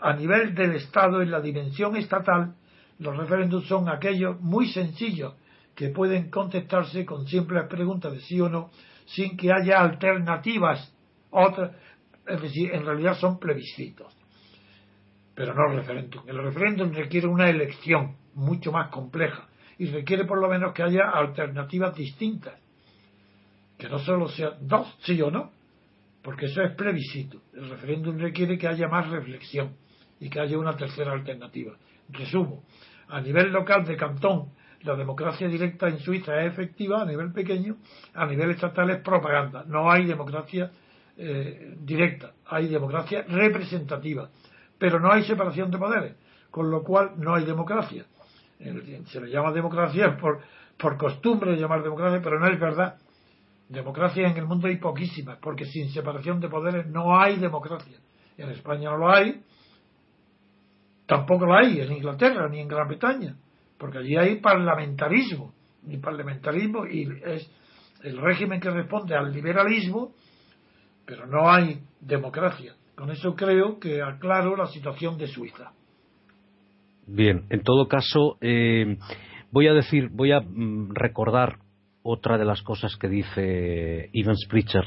[0.00, 2.54] a nivel del Estado, en la dimensión estatal,
[2.98, 5.34] los referéndums son aquellos muy sencillos
[5.74, 8.70] que pueden contestarse con simples preguntas de sí o no,
[9.06, 10.92] sin que haya alternativas.
[11.30, 11.72] Otras,
[12.26, 14.14] es decir, en realidad son plebiscitos,
[15.34, 16.22] pero no referéndum.
[16.26, 21.10] El referéndum requiere una elección mucho más compleja y requiere por lo menos que haya
[21.10, 22.54] alternativas distintas,
[23.78, 25.52] que no solo sean dos, sí o no,
[26.22, 27.40] porque eso es plebiscito.
[27.54, 29.76] El referéndum requiere que haya más reflexión
[30.20, 31.76] y que haya una tercera alternativa.
[32.10, 32.64] Resumo,
[33.08, 34.50] a nivel local de cantón,
[34.82, 37.76] la democracia directa en Suiza es efectiva a nivel pequeño,
[38.14, 39.64] a nivel estatal es propaganda.
[39.66, 40.70] No hay democracia
[41.20, 44.30] eh, directa, hay democracia representativa,
[44.78, 46.16] pero no hay separación de poderes,
[46.48, 48.06] con lo cual no hay democracia.
[49.06, 50.40] Se le llama democracia por,
[50.78, 52.98] por costumbre de llamar democracia, pero no es verdad.
[53.68, 57.98] Democracia en el mundo hay poquísimas, porque sin separación de poderes no hay democracia.
[58.36, 59.42] En España no lo hay,
[61.06, 63.36] tampoco lo hay en Inglaterra ni en Gran Bretaña,
[63.76, 65.52] porque allí hay parlamentarismo,
[65.84, 67.50] y parlamentarismo y es
[68.04, 70.12] el régimen que responde al liberalismo,
[71.08, 72.74] pero no hay democracia.
[72.94, 75.72] Con eso creo que aclaro la situación de Suiza.
[77.06, 78.98] Bien, en todo caso, eh,
[79.50, 81.60] voy a decir, voy a mm, recordar
[82.02, 84.84] otra de las cosas que dice Ivan Spritzer.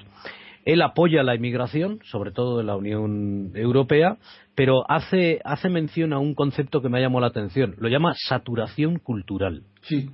[0.63, 4.17] Él apoya la inmigración, sobre todo de la Unión Europea,
[4.53, 7.73] pero hace, hace mención a un concepto que me ha llamado la atención.
[7.79, 9.63] Lo llama saturación cultural.
[9.81, 10.11] Sí.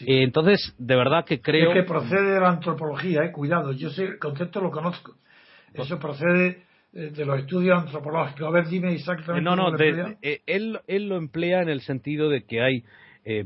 [0.00, 1.70] Eh, entonces, de verdad que creo.
[1.70, 5.14] Es que procede de la antropología, eh, cuidado, yo sé, el concepto lo conozco.
[5.74, 8.46] Eso procede eh, de los estudios antropológicos.
[8.46, 9.44] A ver, dime exactamente.
[9.44, 12.84] No, no, él, él lo emplea en el sentido de que hay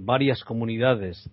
[0.01, 1.31] varias comunidades.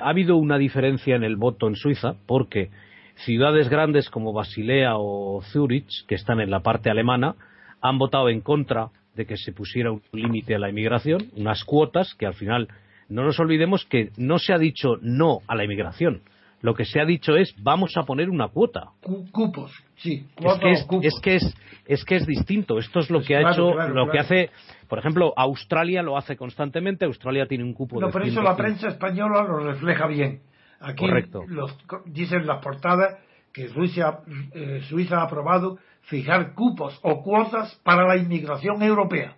[0.00, 2.70] Ha habido una diferencia en el voto en Suiza porque
[3.16, 7.34] ciudades grandes como Basilea o Zurich, que están en la parte alemana,
[7.82, 12.14] han votado en contra de que se pusiera un límite a la inmigración, unas cuotas
[12.14, 12.68] que al final
[13.08, 16.22] no nos olvidemos que no se ha dicho no a la inmigración.
[16.60, 18.88] Lo que se ha dicho es vamos a poner una cuota.
[19.32, 20.26] Cupos, sí.
[20.38, 22.78] Es que es, es que es, es que es distinto.
[22.78, 24.50] Esto es lo que ha hecho, lo que hace,
[24.88, 27.04] por ejemplo, Australia lo hace constantemente.
[27.04, 28.06] Australia tiene un cupo no, de.
[28.06, 30.40] No, pero eso la prensa española lo refleja bien.
[30.80, 31.06] Aquí
[31.48, 33.18] Los, dicen las portadas
[33.52, 34.20] que Rusia,
[34.54, 39.36] eh, Suiza ha aprobado fijar cupos o cuotas para la inmigración europea.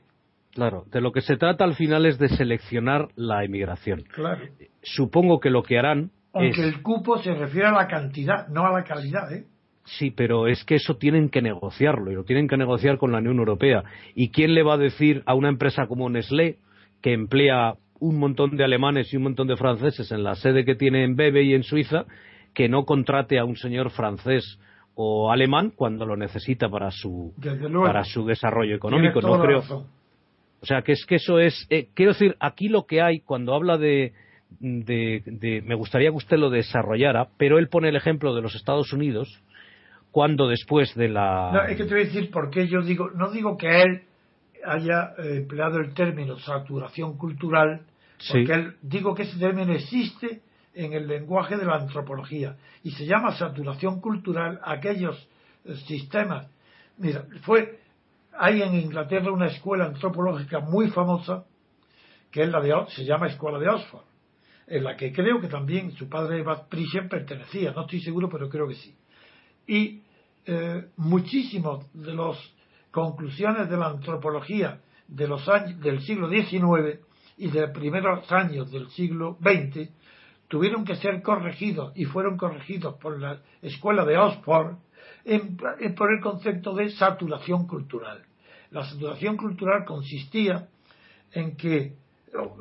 [0.57, 4.05] Claro, de lo que se trata al final es de seleccionar la inmigración.
[4.14, 4.42] Claro.
[4.83, 6.12] Supongo que lo que harán.
[6.33, 9.45] Aunque el cupo se refiere a la cantidad, no a la calidad, ¿eh?
[9.85, 13.19] Sí, pero es que eso tienen que negociarlo y lo tienen que negociar con la
[13.19, 13.85] Unión Europea.
[14.14, 16.57] ¿Y quién le va a decir a una empresa como Nestlé,
[17.03, 20.75] que emplea un montón de alemanes y un montón de franceses en la sede que
[20.75, 22.07] tiene en Bebe y en Suiza,
[22.55, 24.59] que no contrate a un señor francés
[24.95, 27.35] o alemán cuando lo necesita para su
[27.85, 29.62] para su desarrollo económico no creo
[30.61, 33.55] o sea que es que eso es eh, quiero decir aquí lo que hay cuando
[33.55, 34.12] habla de,
[34.61, 38.92] de, me gustaría que usted lo desarrollara pero él pone el ejemplo de los Estados
[38.92, 39.42] Unidos
[40.11, 43.11] cuando después de la no es que te voy a decir por qué yo digo
[43.11, 44.03] no digo que él
[44.64, 47.83] haya eh, empleado el término saturación cultural
[48.31, 50.40] porque él digo que ese término existe
[50.75, 55.29] en el lenguaje de la antropología y se llama saturación cultural aquellos
[55.64, 56.49] eh, sistemas.
[56.99, 57.81] Mira, fue
[58.38, 61.44] hay en Inglaterra una escuela antropológica muy famosa
[62.31, 64.05] que es la de se llama Escuela de Oxford,
[64.66, 68.49] en la que creo que también su padre Bad Prisen pertenecía, no estoy seguro, pero
[68.49, 68.94] creo que sí.
[69.66, 70.03] Y
[70.44, 72.37] eh, muchísimos de las
[72.90, 77.01] conclusiones de la antropología de los años del siglo XIX
[77.38, 79.88] y de los primeros años del siglo XX
[80.49, 84.77] tuvieron que ser corregidos y fueron corregidos por la escuela de Oxford
[85.96, 88.22] por el concepto de saturación cultural.
[88.70, 90.68] La saturación cultural consistía
[91.32, 91.94] en que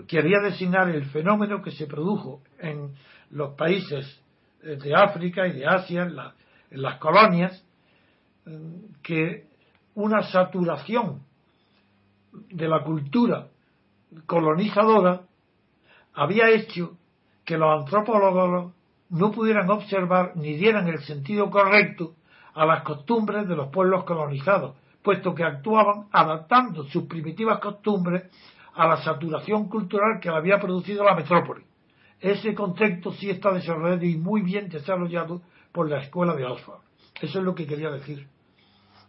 [0.08, 2.94] quería designar el fenómeno que se produjo en
[3.32, 4.22] los países
[4.62, 6.16] de África y de Asia, en,
[6.82, 7.64] las colonias,
[9.04, 9.46] que
[9.94, 11.22] una saturación
[12.50, 13.48] de la cultura
[14.26, 15.22] colonizadora
[16.14, 16.98] había hecho
[17.44, 18.74] que los antropólogos
[19.10, 22.16] no pudieran observar ni dieran el sentido correcto
[22.56, 28.24] a las costumbres de los pueblos colonizados, puesto que actuaban adaptando sus primitivas costumbres
[28.74, 31.64] a la saturación cultural que había producido la metrópoli.
[32.20, 35.42] Ese concepto sí está desarrollado y muy bien desarrollado
[35.72, 36.80] por la escuela de Oxford.
[37.22, 38.28] Eso es lo que quería decir.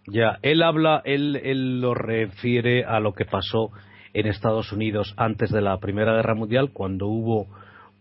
[0.09, 3.71] Ya, él habla, él, él lo refiere a lo que pasó
[4.13, 7.47] en Estados Unidos antes de la Primera Guerra Mundial, cuando hubo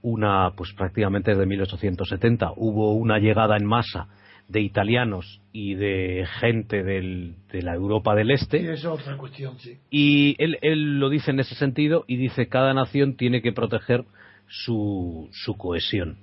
[0.02, 4.08] una, pues prácticamente desde 1870, hubo una llegada en masa
[4.48, 8.62] de italianos y de gente del, de la Europa del Este.
[8.62, 9.78] Y es otra cuestión, sí.
[9.90, 14.06] Y él, él lo dice en ese sentido y dice cada nación tiene que proteger
[14.48, 16.18] su, su cohesión.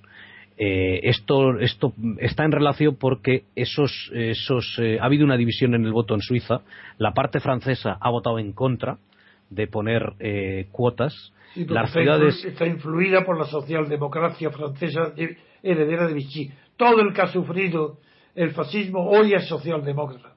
[0.57, 5.85] Eh, esto, esto está en relación porque esos, esos, eh, ha habido una división en
[5.85, 6.61] el voto en Suiza.
[6.99, 8.99] La parte francesa ha votado en contra
[9.51, 11.33] de poner eh, cuotas.
[11.55, 16.51] Sí, Las está, ciudades, está influida por la socialdemocracia francesa de- heredera de Vichy.
[16.77, 17.99] Todo el que ha sufrido
[18.35, 20.35] el fascismo hoy es socialdemócrata.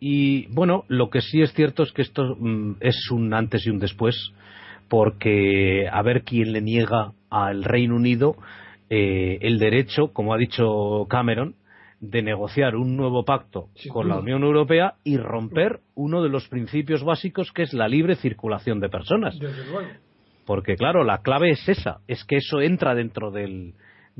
[0.00, 3.70] Y bueno, lo que sí es cierto es que esto mm, es un antes y
[3.70, 4.32] un después,
[4.88, 8.36] porque a ver quién le niega al Reino Unido
[8.88, 11.54] eh, el derecho, como ha dicho Cameron,
[12.00, 14.18] de negociar un nuevo pacto con la.
[14.18, 18.88] Unión Europea y romper uno de los principios básicos que es la libre circulación de
[18.88, 19.38] personas.
[20.46, 23.74] Porque claro, la clave es esa, es que eso entra dentro del,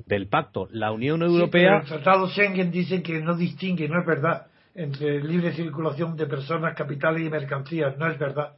[0.06, 0.68] del pacto.
[0.72, 4.46] La Unión Sí, pero Europea el Tratado Schengen dice que no distingue, no es verdad,
[4.74, 7.96] entre libre circulación de personas, capitales y mercancías.
[7.98, 8.52] No es verdad.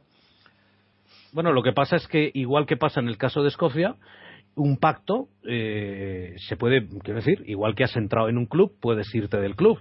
[1.31, 3.95] Bueno, lo que pasa es que, igual que pasa en el caso de Escocia,
[4.55, 9.13] un pacto eh, se puede, quiero decir, igual que has entrado en un club, puedes
[9.15, 9.79] irte del club,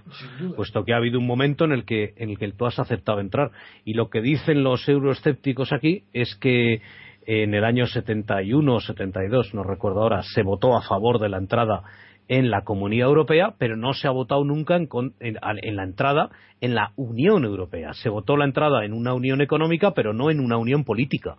[0.56, 3.20] puesto que ha habido un momento en el que en el que tú has aceptado
[3.20, 3.50] entrar.
[3.84, 6.80] Y lo que dicen los euroescépticos aquí es que
[7.26, 11.38] en el año 71 o 72, no recuerdo ahora, se votó a favor de la
[11.38, 11.82] entrada
[12.28, 15.82] en la Comunidad Europea, pero no se ha votado nunca en, con- en- en la
[15.82, 17.92] entrada en la Unión Europea.
[17.94, 21.36] Se votó la entrada en una unión económica, pero no en una unión política.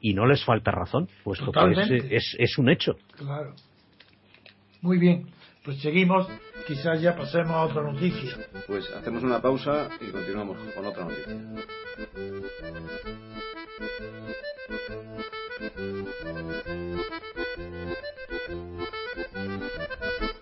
[0.00, 1.96] Y no les falta razón, puesto que Totalmente.
[1.96, 2.94] es, es- es un hecho.
[3.16, 3.54] Claro.
[4.80, 5.26] Muy bien.
[5.64, 6.26] Pues seguimos.
[6.66, 8.34] Quizás ya pasemos a otra noticia.
[8.66, 11.36] Pues hacemos una pausa y continuamos con otra noticia.
[13.78, 14.00] Thank
[20.20, 20.41] you.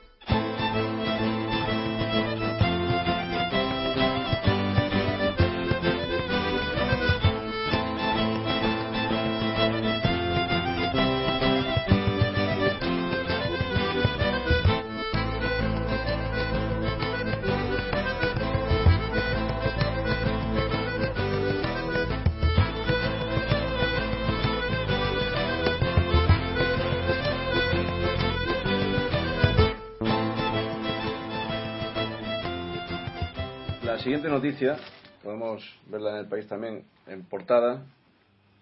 [33.91, 34.77] La siguiente noticia,
[35.21, 37.83] podemos verla en el país también en portada,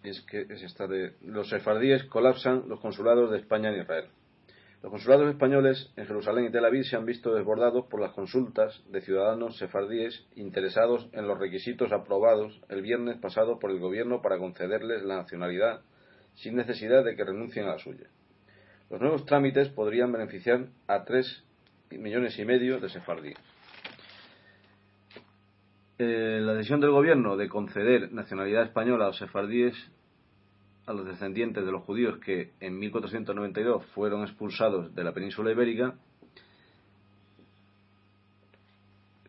[0.03, 4.07] es que es esta de los sefardíes colapsan los consulados de España en Israel.
[4.83, 8.83] Los consulados españoles en Jerusalén y Tel Aviv se han visto desbordados por las consultas
[8.91, 14.39] de ciudadanos sefardíes interesados en los requisitos aprobados el viernes pasado por el gobierno para
[14.39, 15.83] concederles la nacionalidad
[16.37, 18.07] sin necesidad de que renuncien a la suya.
[18.89, 21.45] Los nuevos trámites podrían beneficiar a tres
[21.91, 23.58] millones y medio de sefardíes.
[25.99, 29.75] Eh, la decisión del gobierno de conceder nacionalidad española a los sefardíes
[30.87, 35.95] a los descendientes de los judíos que en 1492 fueron expulsados de la península ibérica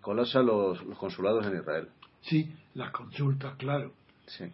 [0.01, 1.89] colapsa los, los consulados en Israel.
[2.21, 3.91] Sí, las consultas, claro.
[4.27, 4.45] Sí.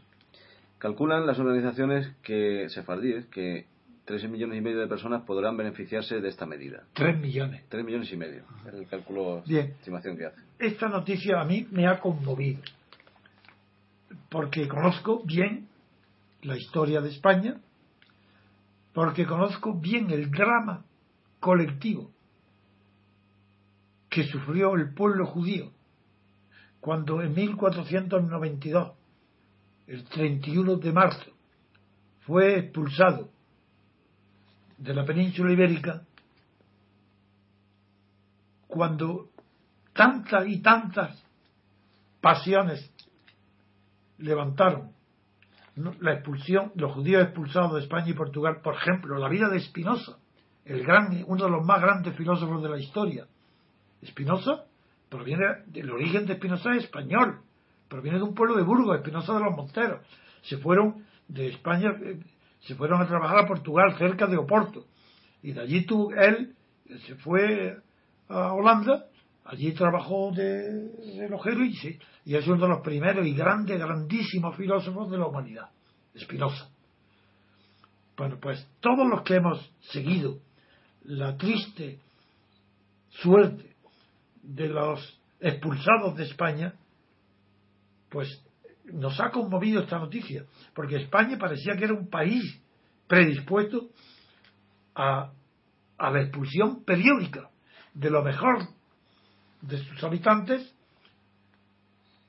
[0.79, 3.65] Calculan las organizaciones que sefardíes que
[4.05, 6.83] 3 millones y medio de personas podrán beneficiarse de esta medida.
[6.93, 7.63] Tres millones.
[7.69, 9.71] 3 millones y medio es el cálculo, Bien.
[9.79, 10.41] estimación que hace.
[10.59, 12.61] Esta noticia a mí me ha conmovido.
[14.29, 15.67] Porque conozco bien
[16.43, 17.59] la historia de España,
[18.93, 20.85] porque conozco bien el drama
[21.39, 22.11] colectivo
[24.09, 25.71] que sufrió el pueblo judío
[26.79, 28.93] cuando en 1492,
[29.87, 31.31] el 31 de marzo,
[32.21, 33.29] fue expulsado
[34.77, 36.03] de la península ibérica,
[38.67, 39.29] cuando
[39.93, 41.23] tantas y tantas
[42.19, 42.91] pasiones
[44.17, 44.91] levantaron
[45.75, 50.17] la expulsión, los judíos expulsados de España y Portugal, por ejemplo, la vida de Spinoza,
[50.63, 53.27] el gran, uno de los más grandes filósofos de la historia.
[54.05, 54.65] Spinoza
[55.09, 57.41] proviene del origen de Spinoza es español,
[57.89, 60.05] proviene de un pueblo de Burgos, Spinoza de los Monteros.
[60.43, 62.19] Se fueron de España, eh,
[62.65, 64.85] se fueron a trabajar a Portugal, cerca de Oporto,
[65.41, 66.55] y de allí tuvo, él
[67.05, 67.77] se fue
[68.27, 69.05] a Holanda,
[69.45, 74.55] allí trabajó de relojero y, se- y es uno de los primeros y grandes, grandísimos
[74.55, 75.69] filósofos de la humanidad,
[76.17, 76.69] Spinoza.
[78.17, 79.59] Bueno, pues todos los que hemos
[79.91, 80.39] seguido
[81.03, 81.99] la triste
[83.09, 83.75] suerte
[84.41, 86.73] de los expulsados de España,
[88.09, 88.41] pues
[88.95, 92.61] nos ha conmovido esta noticia, porque España parecía que era un país
[93.07, 93.89] predispuesto
[94.95, 95.31] a,
[95.97, 97.49] a la expulsión periódica
[97.93, 98.67] de lo mejor
[99.61, 100.73] de sus habitantes,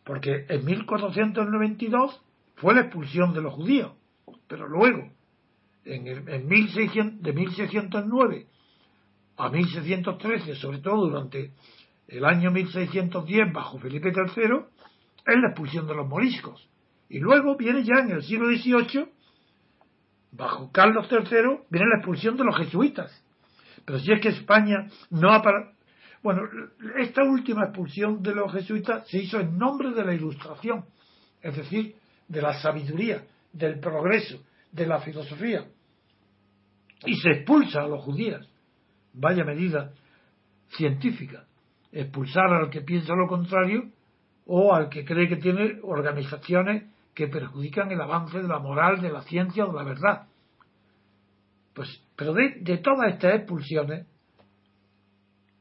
[0.04, 2.22] porque en 1492
[2.56, 3.92] fue la expulsión de los judíos,
[4.48, 5.10] pero luego,
[5.84, 8.46] en, el, en 1600, de 1609
[9.36, 11.52] a 1613, sobre todo durante
[12.08, 14.64] el año 1610 bajo Felipe III,
[15.26, 16.68] es la expulsión de los moriscos.
[17.08, 19.08] Y luego viene ya en el siglo XVIII,
[20.32, 23.24] bajo Carlos III, viene la expulsión de los jesuitas.
[23.84, 25.42] Pero si es que España no ha
[26.22, 26.42] Bueno,
[26.98, 30.84] esta última expulsión de los jesuitas se hizo en nombre de la ilustración,
[31.40, 31.94] es decir,
[32.28, 35.66] de la sabiduría, del progreso, de la filosofía.
[37.04, 38.48] Y se expulsa a los judíos.
[39.12, 39.92] Vaya medida
[40.70, 41.46] científica.
[41.92, 43.92] Expulsar al que piensa lo contrario
[44.46, 46.84] o al que cree que tiene organizaciones
[47.14, 50.26] que perjudican el avance de la moral, de la ciencia o de la verdad.
[51.74, 54.06] Pues, pero de, todas estas expulsiones,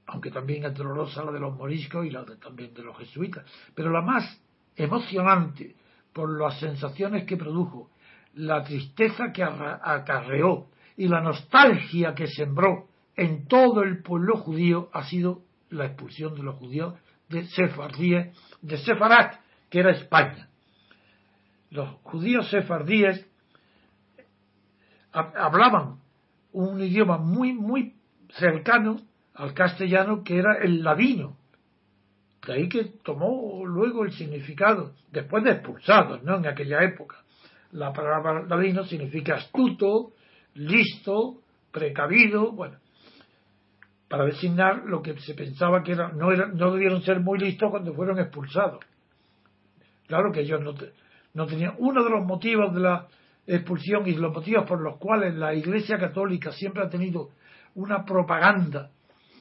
[0.06, 4.02] aunque también es la de los moriscos y la también de los jesuitas, pero la
[4.02, 4.42] más
[4.76, 5.76] emocionante
[6.14, 7.90] por las sensaciones que produjo,
[8.36, 10.68] la tristeza que acarreó
[10.98, 16.44] y la nostalgia que sembró en todo el pueblo judío ha sido la expulsión de
[16.44, 16.94] los judíos
[17.30, 20.50] de Sefardíes, de Sefarat, que era España
[21.76, 23.26] los judíos sefardíes
[25.12, 26.00] hablaban
[26.52, 27.94] un idioma muy, muy
[28.30, 28.98] cercano
[29.34, 31.38] al castellano que era el ladino.
[32.46, 36.38] De ahí que tomó luego el significado, después de expulsados, ¿no?
[36.38, 37.18] En aquella época.
[37.72, 40.14] La palabra ladino significa astuto,
[40.54, 42.78] listo, precavido, bueno,
[44.08, 47.72] para designar lo que se pensaba que era, no, era, no debieron ser muy listos
[47.72, 48.80] cuando fueron expulsados.
[50.08, 50.74] Claro que ellos no,
[51.34, 53.08] no tenía uno de los motivos de la
[53.48, 57.30] expulsión y los motivos por los cuales la Iglesia Católica siempre ha tenido
[57.76, 58.92] una propaganda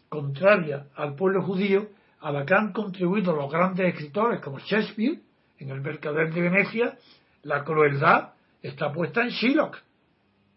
[0.09, 1.89] contraria al pueblo judío
[2.21, 5.21] a la que han contribuido los grandes escritores como Shakespeare
[5.59, 6.97] en El Mercader de Venecia,
[7.43, 8.31] la crueldad
[8.63, 9.79] está puesta en Shylock,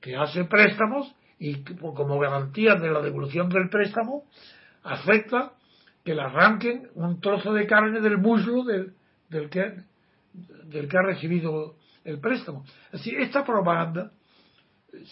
[0.01, 4.23] que hace préstamos y como garantía de la devolución del préstamo
[4.83, 5.53] acepta
[6.03, 8.93] que le arranquen un trozo de carne del muslo del,
[9.29, 9.83] del que
[10.65, 12.65] del que ha recibido el préstamo.
[12.91, 14.11] Así, esta propaganda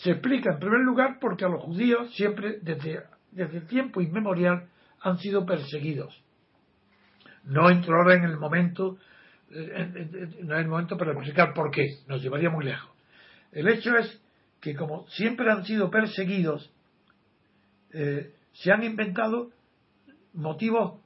[0.03, 4.67] se explica en primer lugar porque a los judíos siempre, desde, desde tiempo inmemorial,
[5.01, 6.23] han sido perseguidos.
[7.43, 8.97] No entro ahora en el momento,
[9.51, 12.91] eh, no es el momento para explicar por qué, nos llevaría muy lejos.
[13.51, 14.21] El hecho es
[14.66, 16.72] que como siempre han sido perseguidos,
[17.93, 19.51] eh, se han inventado
[20.34, 21.01] motivos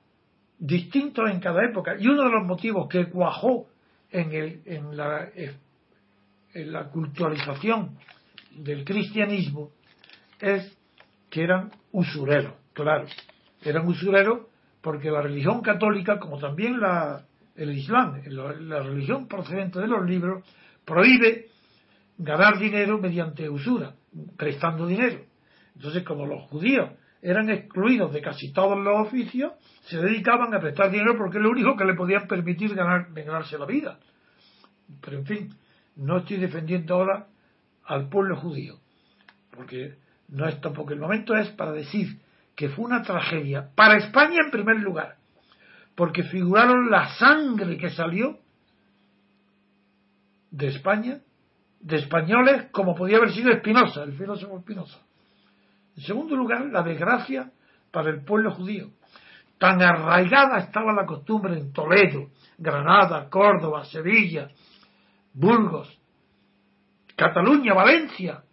[0.57, 1.97] distintos en cada época.
[1.99, 3.67] Y uno de los motivos que cuajó
[4.11, 5.27] en, el, en, la,
[6.53, 7.97] en la culturalización
[8.55, 9.71] del cristianismo
[10.39, 10.73] es
[11.29, 13.07] que eran usureros, claro,
[13.61, 14.47] eran usureros
[14.79, 17.25] porque la religión católica, como también la,
[17.57, 20.45] el Islam, la religión procedente de los libros,
[20.85, 21.49] prohíbe
[22.19, 23.95] ganar dinero mediante usura,
[24.37, 25.23] prestando dinero.
[25.75, 26.91] Entonces, como los judíos
[27.21, 29.53] eran excluidos de casi todos los oficios,
[29.83, 33.57] se dedicaban a prestar dinero porque es lo único que le podían permitir ganar, ganarse
[33.57, 33.99] la vida.
[35.01, 35.55] Pero en fin,
[35.95, 37.27] no estoy defendiendo ahora
[37.85, 38.79] al pueblo judío,
[39.51, 39.95] porque
[40.27, 42.19] no es tampoco el momento es para decir
[42.55, 45.15] que fue una tragedia para España en primer lugar,
[45.95, 48.39] porque figuraron la sangre que salió
[50.51, 51.19] de España,
[51.79, 54.99] de españoles, como podía haber sido Espinosa, el filósofo Espinosa.
[55.95, 57.51] En segundo lugar, la desgracia
[57.91, 58.91] para el pueblo judío.
[59.57, 64.49] Tan arraigada estaba la costumbre en Toledo, Granada, Córdoba, Sevilla,
[65.33, 65.99] Burgos,
[67.15, 68.43] Cataluña, Valencia.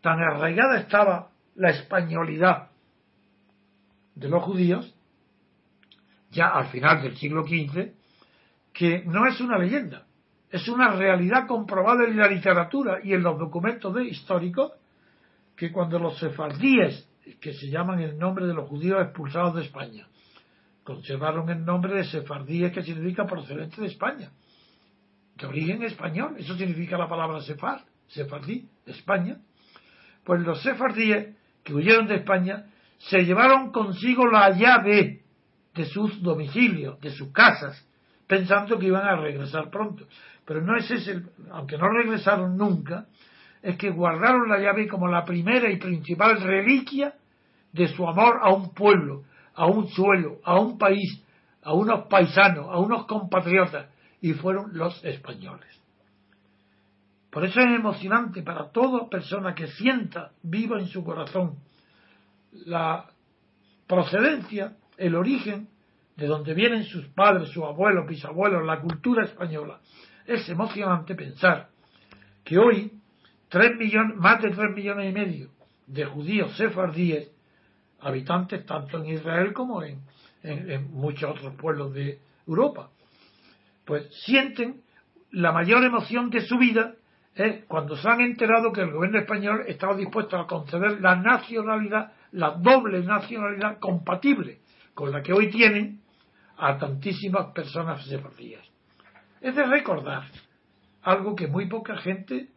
[0.00, 2.70] Tan arraigada estaba la españolidad
[4.14, 4.94] de los judíos,
[6.30, 7.92] ya al final del siglo XV,
[8.72, 10.06] que no es una leyenda,
[10.50, 14.72] es una realidad comprobada en la literatura y en los documentos de históricos
[15.56, 17.08] que cuando los sefardíes,
[17.40, 20.08] que se llaman el nombre de los judíos expulsados de España,
[20.82, 24.30] conservaron el nombre de sefardíes que significa procedente de España,
[25.36, 29.38] de origen español, eso significa la palabra sefard, sefardí, España,
[30.24, 32.66] pues los sefardíes que huyeron de España
[32.98, 35.22] se llevaron consigo la llave
[35.74, 37.86] de sus domicilios, de sus casas,
[38.30, 40.06] pensando que iban a regresar pronto.
[40.44, 41.20] Pero no es ese,
[41.50, 43.06] aunque no regresaron nunca,
[43.60, 47.12] es que guardaron la llave como la primera y principal reliquia
[47.72, 49.24] de su amor a un pueblo,
[49.54, 51.20] a un suelo, a un país,
[51.64, 53.88] a unos paisanos, a unos compatriotas,
[54.20, 55.68] y fueron los españoles.
[57.30, 61.56] Por eso es emocionante para toda persona que sienta viva en su corazón
[62.52, 63.06] la
[63.88, 65.68] procedencia, el origen
[66.16, 69.80] de donde vienen sus padres, sus abuelos, bisabuelos, la cultura española.
[70.26, 71.68] Es emocionante pensar
[72.44, 72.92] que hoy
[73.48, 75.50] tres millones, más de tres millones y medio
[75.86, 77.30] de judíos sefardíes,
[78.00, 80.00] habitantes tanto en Israel como en,
[80.42, 82.90] en muchos otros pueblos de Europa,
[83.84, 84.82] pues sienten
[85.32, 86.94] la mayor emoción de su vida
[87.34, 92.12] es cuando se han enterado que el gobierno español estaba dispuesto a conceder la nacionalidad,
[92.32, 94.60] la doble nacionalidad compatible
[94.94, 95.99] con la que hoy tienen
[96.60, 98.60] a tantísimas personas sefardíes.
[99.40, 100.24] Es de recordar
[101.02, 102.48] algo que muy poca gente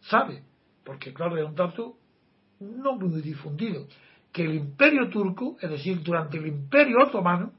[0.00, 0.42] sabe,
[0.84, 1.96] porque claro, es un dato
[2.58, 3.86] no muy difundido,
[4.32, 7.52] que el imperio turco, es decir, durante el imperio otomano,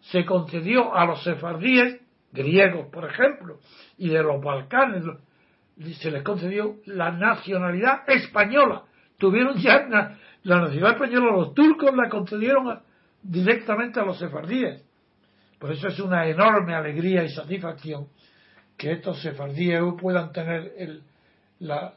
[0.00, 2.00] se concedió a los sefardíes,
[2.32, 3.58] griegos por ejemplo,
[3.98, 5.04] y de los Balcanes,
[6.00, 8.84] se les concedió la nacionalidad española.
[9.18, 12.80] Tuvieron ya la, nacionalidad española, los turcos la concedieron
[13.22, 14.84] directamente a los sefardíes.
[15.60, 18.08] Por eso es una enorme alegría y satisfacción
[18.78, 21.02] que estos sefardíes puedan tener
[21.58, 21.92] la,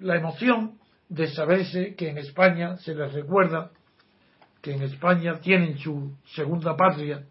[0.00, 3.72] emoción de saberse que en España se les recuerda
[4.62, 7.24] que en España tienen su segunda patria,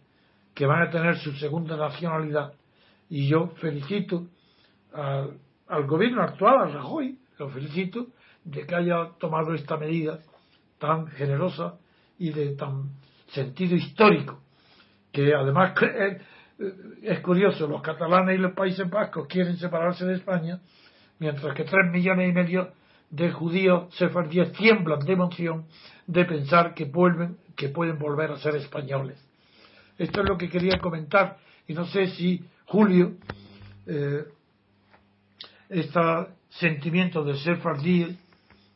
[0.53, 2.53] que van a tener su segunda nacionalidad.
[3.09, 4.27] Y yo felicito
[4.91, 8.07] al, gobierno actual, a Rajoy, lo felicito,
[8.43, 10.19] de que haya tomado esta medida
[10.77, 11.75] tan generosa
[12.19, 12.89] y de tan
[13.29, 14.42] sentido histórico,
[15.13, 15.73] que además
[17.01, 20.59] es, curioso, los catalanes y los Países Vascos quieren separarse de España,
[21.19, 22.71] mientras que tres millones y medio
[23.09, 25.65] de judíos sefardíes tiemblan de emoción
[26.07, 29.23] de pensar que vuelven, que pueden volver a ser españoles.
[29.97, 31.37] Esto es lo que quería comentar
[31.67, 33.13] y no sé si Julio
[33.85, 34.23] eh,
[35.69, 35.99] este
[36.49, 38.17] sentimiento de sefardíes,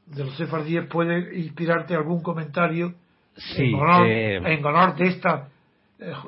[0.06, 2.94] de los sefardíes, puede inspirarte algún comentario
[3.56, 5.57] en, honor, eh, en, honor, de esta eh,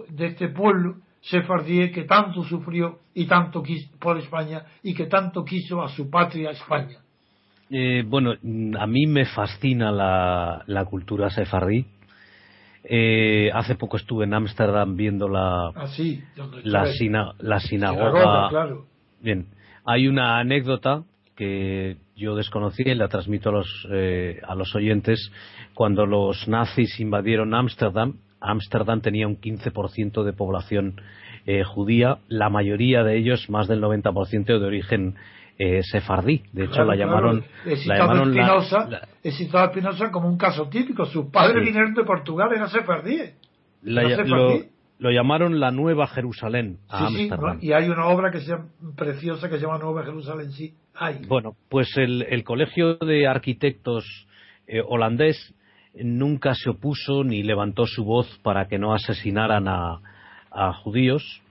[0.09, 5.43] de este pueblo sefardí que tanto sufrió y tanto quiso por España y que tanto
[5.43, 6.97] quiso a su patria España.
[7.69, 11.85] Eh, bueno, a mí me fascina la, la cultura sefardí.
[13.53, 16.23] hace poco estuve en Ámsterdam viendo la, ah, sí,
[16.63, 18.49] la, la, sinagoga.
[18.49, 18.85] claro.
[19.21, 19.47] Bien,
[19.85, 21.03] hay una anécdota
[21.35, 25.31] que yo desconocía y la transmito a los, eh, a los oyentes.
[25.73, 31.01] Cuando los nazis invadieron Ámsterdam, Ámsterdam tenía un 15% de población
[31.45, 35.15] eh, judía, la mayoría de ellos, más del 90% de origen
[35.57, 36.43] eh, sefardí.
[36.53, 37.43] De hecho, la llamaron.
[37.85, 38.33] La llamaron
[39.23, 41.05] Espinosa como un caso típico.
[41.05, 43.35] Sus padres vinieron de Portugal, eran sefardíes.
[43.81, 44.03] La,
[44.99, 47.57] lo llamaron la Nueva Jerusalén a Ámsterdam.
[47.61, 48.65] y hay una obra que sea
[48.97, 51.21] preciosa que se llama Nueva Jerusalén, sí, hay.
[51.25, 54.05] Bueno, pues el, Colegio de Arquitectos
[54.67, 55.55] eh, holandés
[55.95, 60.01] nunca se opuso ni levantó su voz para que no asesinaran a,
[60.83, 61.41] judíos,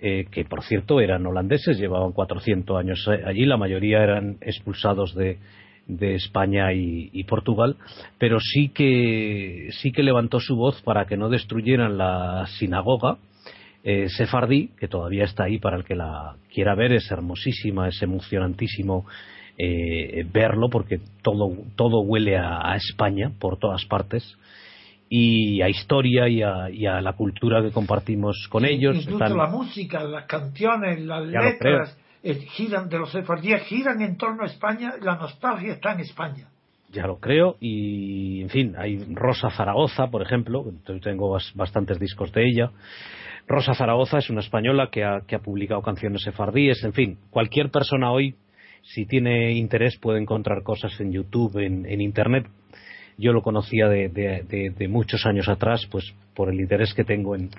[0.00, 5.38] eh, que por cierto eran holandeses, llevaban 400 años allí, la mayoría eran expulsados de,
[5.86, 7.76] de España y, Portugal,
[8.18, 13.18] pero sí que sí que levantó su voz para que no destruyeran la sinagoga
[13.84, 18.02] eh, sefardí, que todavía está ahí para el que la quiera ver, es hermosísima, es
[18.02, 19.06] emocionantísimo
[19.58, 24.36] eh, verlo porque todo todo huele a, España por todas partes
[25.10, 28.96] y a historia y a, la cultura que compartimos con ellos.
[28.96, 34.46] Incluso la música, las canciones, las letras giran de los sefardíes giran en torno a
[34.46, 36.48] España, la nostalgia está en España.
[36.90, 40.64] Ya lo creo y, en fin, hay Rosa Zaragoza, por ejemplo,
[41.02, 42.70] tengo bastantes discos de ella.
[43.46, 48.36] Rosa Zaragoza es una española que ha, publicado canciones sefardíes, en fin, cualquier persona hoy,
[48.82, 52.46] si tiene interés, puede encontrar cosas en YouTube, en, Internet.
[53.16, 57.50] Yo lo conocía de, muchos años atrás, pues por el interés que tengo en,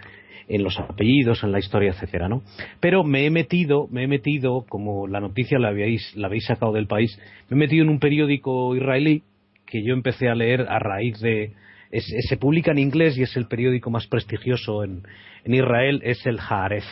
[0.48, 2.42] en los apellidos, en la historia, etcétera, ¿no?
[2.80, 6.72] Pero me he metido, me he metido, como la noticia la habéis, la habéis sacado
[6.72, 9.24] del país, me he metido en un periódico israelí
[9.66, 11.54] que yo empecé a leer a raíz de
[11.92, 15.04] se publica en inglés y es el periódico más prestigioso en,
[15.46, 16.86] Israel, es el Haaretz.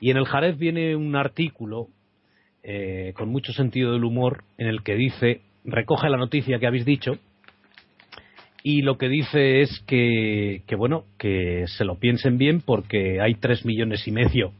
[0.00, 1.88] Y en el Haaretz viene un artículo
[2.64, 6.84] eh, con mucho sentido del humor en el que dice, recoge la noticia que habéis
[6.84, 7.18] dicho,
[8.66, 13.66] y lo que dice es que, bueno que se lo piensen bien porque hay tres
[13.66, 14.52] millones y medio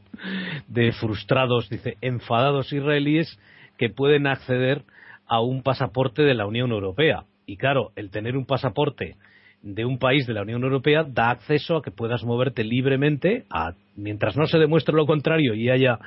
[0.68, 3.40] de frustrados dice enfadados israelíes
[3.78, 4.82] que pueden acceder
[5.26, 7.24] a un pasaporte de la Unión Europea.
[7.46, 9.16] Y claro el tener un pasaporte
[9.62, 13.72] de un país de la Unión Europea da acceso a que puedas moverte libremente a,
[13.96, 15.98] mientras no se demuestre lo contrario y haya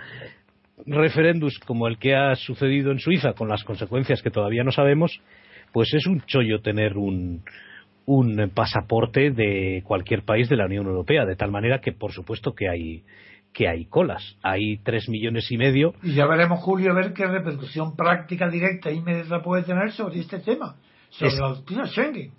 [0.85, 5.19] referéndums como el que ha sucedido en Suiza con las consecuencias que todavía no sabemos
[5.73, 7.43] pues es un chollo tener un,
[8.05, 12.53] un pasaporte de cualquier país de la Unión Europea, de tal manera que, por supuesto,
[12.55, 13.03] que hay
[13.53, 14.37] que hay colas.
[14.43, 15.93] Hay tres millones y medio.
[16.03, 20.19] Y ya veremos, Julio, a ver qué repercusión práctica, directa e inmediata puede tener sobre
[20.19, 20.75] este tema,
[21.09, 22.31] sobre Es- la doctrina Schengen.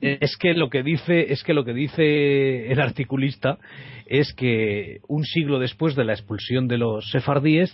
[0.00, 3.58] Es que lo que dice es que lo que dice el articulista
[4.06, 7.70] es que un siglo después de la expulsión de los sefardíes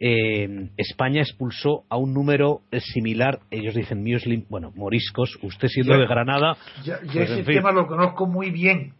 [0.00, 2.60] eh, España expulsó a un número
[2.94, 7.56] similar, ellos dicen muslim, bueno, moriscos, usted siendo de Granada, ya pues, ese fin.
[7.56, 8.92] tema lo conozco muy bien,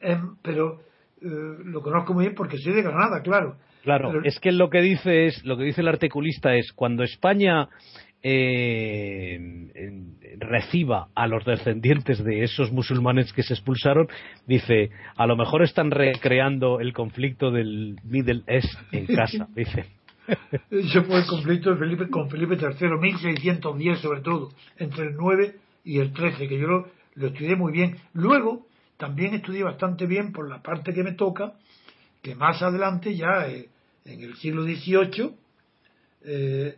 [0.00, 0.80] em, pero
[1.20, 1.26] eh,
[1.64, 3.56] lo conozco muy bien porque soy de Granada, claro.
[3.82, 7.04] Claro, Pero- es que lo que dice es lo que dice el articulista es cuando
[7.04, 7.68] España
[8.22, 9.38] eh,
[10.38, 14.08] reciba a los descendientes de esos musulmanes que se expulsaron,
[14.46, 19.84] dice a lo mejor están recreando el conflicto del Middle East en casa, dice.
[20.70, 25.54] Ese fue el conflicto de Felipe, con Felipe III, 1610 sobre todo, entre el 9
[25.84, 27.96] y el 13, que yo lo, lo estudié muy bien.
[28.12, 28.66] Luego,
[28.98, 31.54] también estudié bastante bien por la parte que me toca,
[32.20, 33.68] que más adelante, ya eh,
[34.04, 35.30] en el siglo XVIII,
[36.24, 36.76] eh,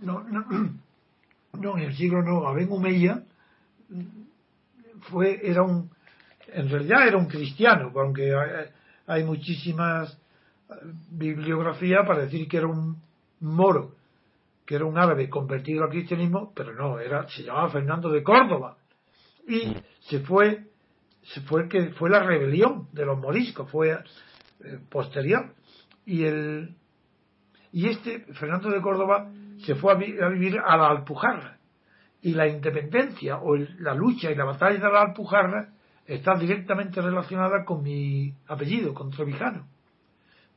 [0.00, 0.46] no, no,
[1.54, 3.22] no, en el siglo no, Aben Humeya
[5.10, 5.90] fue, era un,
[6.48, 8.66] en realidad era un cristiano, aunque hay,
[9.06, 10.16] hay muchísimas
[11.10, 12.96] bibliografía para decir que era un
[13.40, 13.96] moro,
[14.64, 18.76] que era un árabe convertido al cristianismo, pero no, era, se llamaba Fernando de Córdoba.
[19.48, 19.74] Y
[20.08, 20.66] se fue,
[21.22, 25.54] se fue que fue la rebelión de los moriscos, fue eh, posterior.
[26.06, 26.76] Y el
[27.72, 29.30] y este Fernando de Córdoba
[29.64, 31.58] se fue a, vi- a vivir a la Alpujarra.
[32.22, 35.68] Y la independencia o la lucha y la batalla de la Alpujarra
[36.06, 39.66] está directamente relacionada con mi apellido, con Trevijano.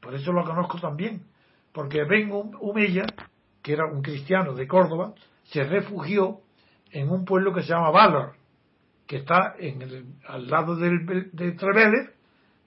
[0.02, 1.24] Por eso lo conozco también.
[1.72, 3.06] Porque Ben Humeya,
[3.62, 6.40] que era un cristiano de Córdoba, se refugió
[6.92, 8.34] en un pueblo que se llama Valor,
[9.08, 12.10] que está en el- al lado del, de Trevélez,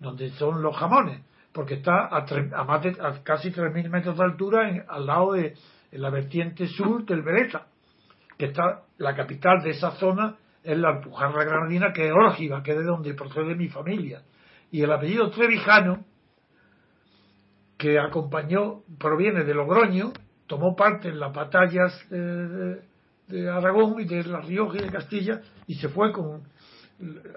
[0.00, 1.20] donde son los jamones,
[1.52, 5.06] porque está a, tre- a más de- a casi 3.000 metros de altura en- al
[5.06, 5.54] lado de
[5.96, 7.68] en la vertiente sur del Bereza,
[8.36, 12.72] que está la capital de esa zona es la Alpujarra Granadina, que es Órgiva, que
[12.72, 14.22] es de donde procede mi familia.
[14.70, 16.04] Y el apellido Trevijano,
[17.78, 20.12] que acompañó, proviene de Logroño,
[20.46, 22.82] tomó parte en las batallas eh, de,
[23.28, 26.42] de Aragón y de La Rioja y de Castilla y se fue con,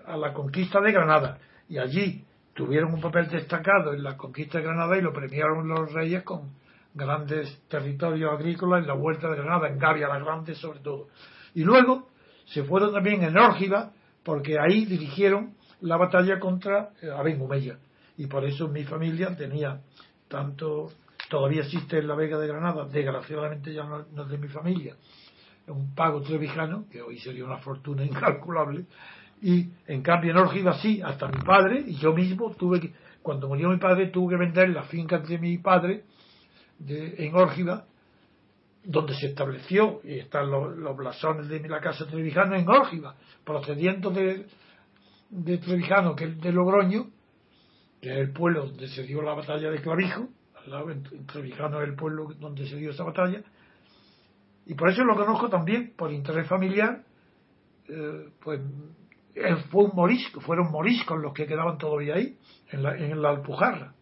[0.06, 1.38] a la conquista de Granada.
[1.70, 5.94] Y allí tuvieron un papel destacado en la conquista de Granada y lo premiaron los
[5.94, 6.60] reyes con
[6.94, 11.08] grandes territorios agrícolas en la vuelta de Granada, en Gavia la Grande sobre todo.
[11.54, 12.10] Y luego
[12.46, 13.92] se fueron también en Órgiva
[14.24, 17.78] porque ahí dirigieron la batalla contra eh, Aben Humeya.
[18.18, 19.82] Y por eso mi familia tenía
[20.28, 20.92] tanto,
[21.30, 24.96] todavía existe en la Vega de Granada, desgraciadamente ya no, es de mi familia,
[25.68, 28.86] un pago trevijano, que hoy sería una fortuna incalculable,
[29.42, 33.48] y en cambio en Órgiva sí, hasta mi padre, y yo mismo tuve que, cuando
[33.48, 36.04] murió mi padre, tuve que vender las fincas de mi padre
[36.80, 37.86] de, en Órgiva,
[38.84, 44.10] donde se estableció, y están los, los blasones de la casa Trevijano en Órgiva, procediendo
[44.10, 44.48] de,
[45.30, 47.08] de Trevijano, que es de Logroño,
[48.02, 51.82] que es el pueblo donde se dio la batalla de Clavijo, al lado en Trevijano
[51.82, 53.44] es el pueblo donde se dio esa batalla,
[54.66, 57.04] y por eso lo conozco también, por interés familiar,
[57.88, 58.62] eh, pues
[59.36, 62.38] él fue un morisco, fueron moriscos los que quedaban todavía ahí,
[62.72, 63.94] en la, en la Alpujarra.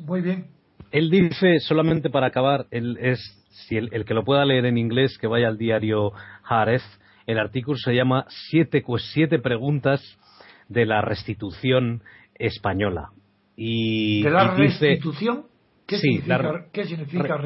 [0.00, 0.51] Muy bien.
[0.92, 3.18] Él dice, solamente para acabar, él es,
[3.50, 6.12] si el, el que lo pueda leer en inglés, que vaya al diario
[6.42, 6.82] Jarez,
[7.26, 10.00] el artículo se llama Siete, pues, siete preguntas
[10.68, 12.02] de la restitución
[12.34, 13.10] española.
[13.56, 15.44] Y, ¿De la y dice, restitución?
[15.86, 16.38] ¿Qué Sí, significa,
[17.38, 17.42] la-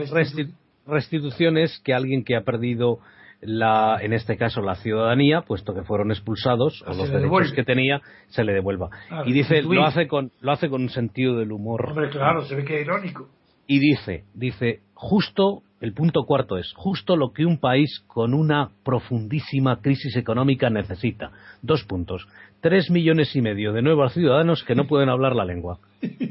[0.86, 2.98] restitución es que alguien que ha perdido
[3.40, 7.22] la, en este caso la ciudadanía, puesto que fueron expulsados Ah, o se los derechos
[7.22, 7.54] devuelve.
[7.54, 8.90] que tenía, se le devuelva.
[9.10, 11.86] Ah, y dice, lo hace con, lo hace con un sentido del humor.
[11.90, 13.28] Hombre, claro, se ve que es irónico.
[13.66, 18.70] Y dice, dice, justo, el punto cuarto es, justo lo que un país con una
[18.84, 21.32] profundísima crisis económica necesita.
[21.62, 22.26] Dos puntos.
[22.60, 25.78] Tres millones y medio de nuevos ciudadanos que no pueden hablar la lengua.
[26.00, 26.22] Es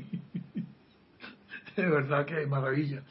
[1.76, 3.04] verdad que maravilla.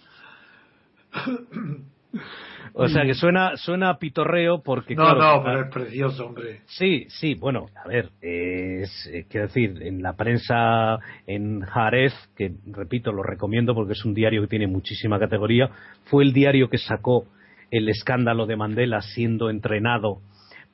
[2.77, 6.27] O sea que suena, suena a pitorreo porque, No, claro, no, ah, pero es precioso,
[6.27, 6.63] hombre.
[6.67, 10.99] Sí, sí, bueno, a ver, es, eh, quiero decir, en la prensa
[11.29, 15.71] en Jarez, que repito, lo recomiendo porque es un diario que tiene muchísima categoría,
[16.07, 17.27] fue el diario que sacó
[17.71, 20.19] el escándalo de Mandela siendo entrenado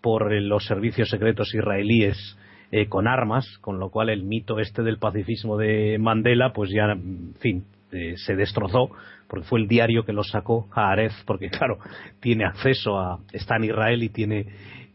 [0.00, 2.38] por eh, los servicios secretos israelíes
[2.72, 6.92] eh, con armas, con lo cual el mito este del pacifismo de Mandela, pues ya,
[6.92, 8.90] en fin, eh, se destrozó,
[9.28, 11.78] porque fue el diario que lo sacó Haaretz, porque claro,
[12.20, 14.46] tiene acceso a, está en Israel y tiene,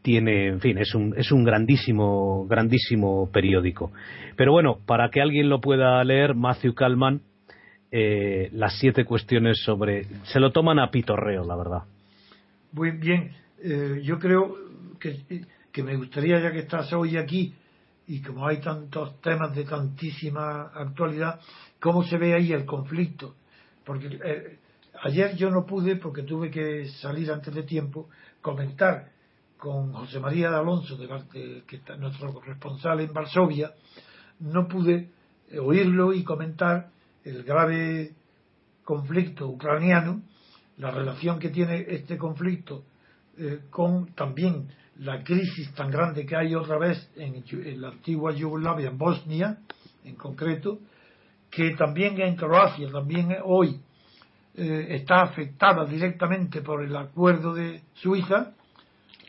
[0.01, 3.91] tiene, en fin, es un, es un grandísimo, grandísimo periódico.
[4.35, 7.21] Pero bueno, para que alguien lo pueda leer, Matthew Kalman,
[7.91, 10.05] eh, las siete cuestiones sobre.
[10.23, 11.83] Se lo toman a pitorreo, la verdad.
[12.71, 13.31] Muy bien,
[13.63, 14.55] eh, yo creo
[14.99, 17.53] que, que me gustaría, ya que estás hoy aquí,
[18.07, 21.39] y como hay tantos temas de tantísima actualidad,
[21.85, 23.35] cómo se ve ahí el conflicto.
[23.85, 24.57] Porque eh,
[25.03, 28.09] ayer yo no pude, porque tuve que salir antes de tiempo,
[28.41, 29.11] comentar
[29.55, 33.71] con José María de Alonso, de, que está nuestro corresponsal en Varsovia,
[34.39, 35.11] no pude
[35.51, 36.89] eh, oírlo y comentar
[37.23, 38.15] el grave
[38.83, 40.23] conflicto ucraniano,
[40.77, 42.83] la relación que tiene este conflicto
[43.37, 47.43] eh, con también la crisis tan grande que hay otra vez en,
[47.79, 49.59] la antigua Yugoslavia, en Bosnia
[50.03, 50.79] en concreto,
[51.55, 53.79] que también en Croacia, también hoy
[54.55, 58.51] eh, está afectada directamente por el acuerdo de Suiza,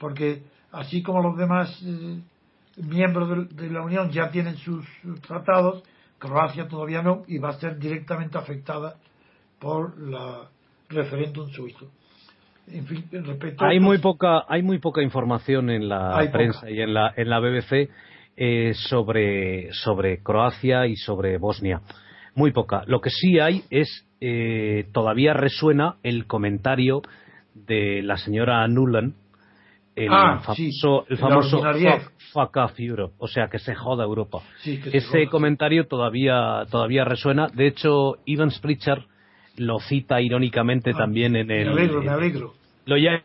[0.01, 2.19] porque así como los demás eh,
[2.79, 4.85] miembros de, la Unión ya tienen sus,
[5.25, 5.85] tratados,
[6.19, 8.97] Croacia todavía no y va a ser directamente afectada
[9.61, 10.49] por la
[10.89, 11.89] referéndum suizo.
[13.59, 17.39] Hay muy poca hay muy poca información en la prensa y en la en la
[17.39, 17.89] BBC
[18.37, 21.81] eh, sobre sobre Croacia y sobre Bosnia
[22.37, 27.03] muy poca lo que sí hay es eh, todavía resuena el comentario
[27.55, 29.15] de la señora Nuland
[29.97, 31.63] el ah, famoso, el famoso
[32.33, 34.43] fuck, off Europe, o sea que se joda Europa.
[34.63, 37.49] Ese comentario todavía todavía resuena.
[37.49, 39.05] De hecho, Ivan Pritchard
[39.57, 41.69] lo cita irónicamente ah, también en el.
[41.69, 42.53] Me alegro, me alegro.
[42.85, 43.23] Lo llama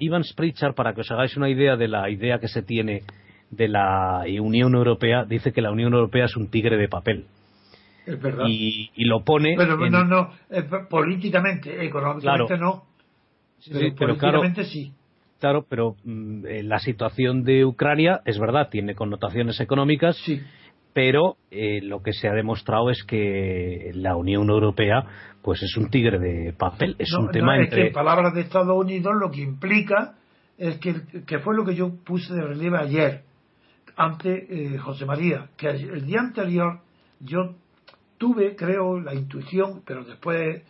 [0.00, 3.02] Ivan Pritchard, para que os hagáis una idea de la idea que se tiene
[3.50, 7.26] de la Unión Europea, dice que la Unión Europea es un tigre de papel.
[8.06, 8.44] Es verdad.
[8.48, 9.54] Y, lo pone.
[9.56, 10.30] Pero no, no,
[10.88, 12.84] políticamente, económicamente no.
[13.70, 14.92] pero, políticamente sí.
[15.40, 20.16] Claro, pero mm, eh, la situación de Ucrania es verdad, tiene connotaciones económicas.
[20.24, 20.40] Sí
[20.94, 25.04] pero eh, lo que se ha demostrado es que la Unión Europea
[25.42, 28.74] pues es un tigre de papel es un tema es que en palabras de Estados
[28.74, 30.14] Unidos lo que implica
[30.56, 30.94] es que,
[31.26, 33.22] que fue lo que yo puse de relieve ayer
[33.96, 36.80] ante eh, José María que el día anterior
[37.20, 37.56] yo
[38.18, 40.62] tuve creo la intuición pero después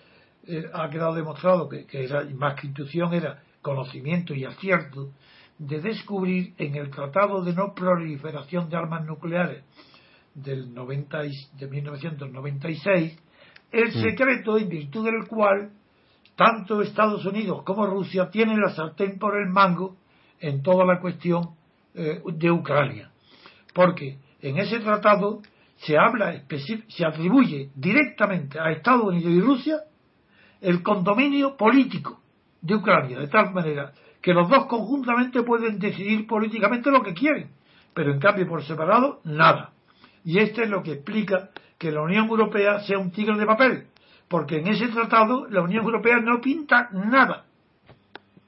[0.47, 5.11] eh, ha quedado demostrado que, que era más que intuición era conocimiento y acierto
[5.59, 9.65] de descubrir en el Tratado de No Proliferación de Armas Nucleares
[10.35, 11.23] del 90
[11.59, 13.17] de 1996,
[13.71, 14.03] el mm.
[14.03, 15.71] secreto en virtud del cual
[16.37, 19.97] tanto Estados Unidos como Rusia tienen la sartén por el mango
[20.41, 21.51] en toda la cuestión
[21.95, 23.11] eh, de Ucrania.
[23.73, 25.41] Porque en ese tratado
[25.85, 26.43] se habla,
[26.89, 29.77] se atribuye directamente a Estados Unidos y Rusia
[30.61, 32.21] el condominio político
[32.63, 37.51] de Ucrania, de tal manera que los dos conjuntamente pueden decidir políticamente lo que quieren,
[37.93, 39.73] pero en cambio por separado, nada.
[40.25, 43.89] Y esto es lo que explica que la Unión Europea sea un tigre de papel,
[44.29, 47.45] porque en ese tratado la Unión Europea no pinta nada,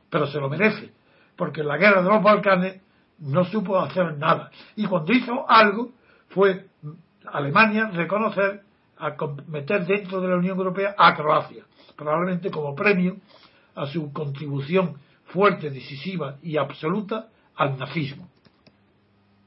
[0.09, 0.93] pero se lo merece,
[1.37, 2.81] porque en la guerra de los Balcanes
[3.19, 4.51] no supo hacer nada.
[4.75, 5.93] Y cuando hizo algo
[6.29, 6.67] fue
[7.33, 8.63] Alemania reconocer,
[8.99, 9.15] a
[9.49, 11.65] meter dentro de la Unión Europea a Croacia,
[11.97, 13.17] probablemente como premio
[13.75, 14.95] a su contribución
[15.27, 18.29] fuerte, decisiva y absoluta al nazismo.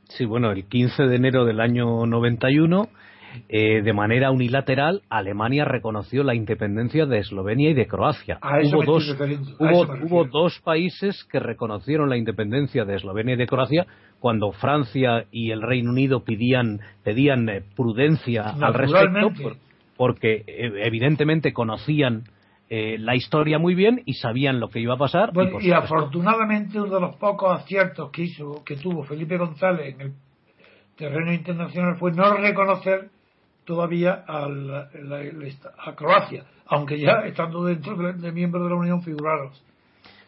[0.09, 2.89] Sí, bueno, el 15 de enero del año 91,
[3.47, 8.39] eh, de manera unilateral, Alemania reconoció la independencia de Eslovenia y de Croacia.
[8.41, 9.15] hubo dos,
[9.59, 13.85] hubo, dos países que reconocieron la independencia de Eslovenia y de Croacia
[14.19, 19.31] cuando Francia y el Reino Unido pedían, pedían eh, prudencia al respecto,
[19.95, 22.23] porque eh, evidentemente conocían
[22.69, 25.31] eh, la historia muy bien y sabían lo que iba a pasar.
[25.61, 30.13] y, afortunadamente uno de los pocos aciertos que hizo, que tuvo Felipe González en el
[30.95, 33.09] terreno internacional fue no reconocer
[33.65, 39.51] todavía a, a Croacia, aunque ya estando dentro de, miembros de la Unión figuraron.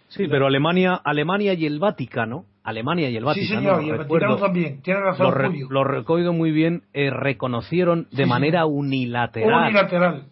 [0.07, 3.97] Sí, pero Alemania, Alemania y el Vaticano, Alemania y el Vaticano, sí, señor, y el
[3.97, 5.33] Vaticano también, tiene razón
[5.69, 10.25] lo, recuerdo muy bien, eh, reconocieron de manera unilateral, unilateral.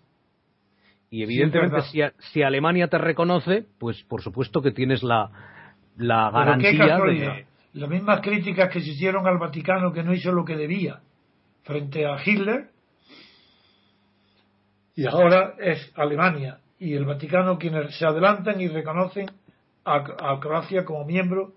[1.09, 1.81] Y evidentemente
[2.19, 5.31] si, Alemania te reconoce, pues por supuesto que tienes la,
[5.97, 7.45] la garantía de...
[7.73, 10.99] Las mismas críticas que se hicieron al Vaticano que no hizo lo que debía
[11.63, 12.69] frente a Hitler,
[14.95, 19.31] y ahora es Alemania y el Vaticano quienes se adelantan y reconocen
[19.85, 21.53] a, a Croacia como miembro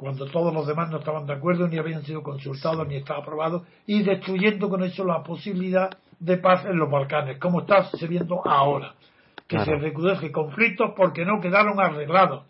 [0.00, 3.66] cuando todos los demás no estaban de acuerdo ni habían sido consultados ni estaba aprobado
[3.86, 8.94] y destruyendo con eso la posibilidad de paz en los Balcanes, como está sucediendo ahora,
[9.46, 12.44] que se recrudece conflictos porque no quedaron arreglados.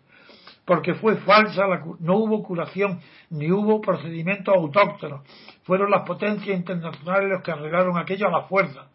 [0.63, 5.23] porque fue falsa, la, no hubo curación, ni hubo procedimiento autóctono.
[5.63, 8.87] Fueron las potencias internacionales los que arreglaron aquello a la fuerza.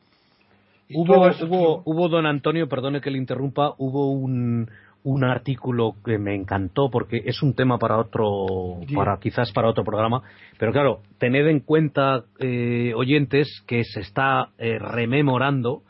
[0.95, 4.71] hubo, hubo, hubo, don Antonio, perdone que le interrumpa, hubo un,
[5.07, 9.85] un artículo que me encantó porque es un tema para otro, para quizás para otro
[9.85, 10.23] programa,
[10.59, 15.83] pero claro, tened en cuenta, eh, oyentes, que se está eh, rememorando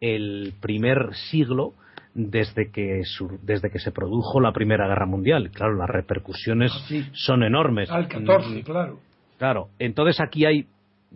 [0.00, 1.74] el primer siglo
[2.14, 3.02] desde que,
[3.42, 5.50] desde que se produjo la Primera Guerra Mundial.
[5.50, 7.90] Claro, las repercusiones Ah, son enormes.
[7.90, 9.00] Al 14, claro.
[9.36, 10.66] Claro, entonces aquí hay,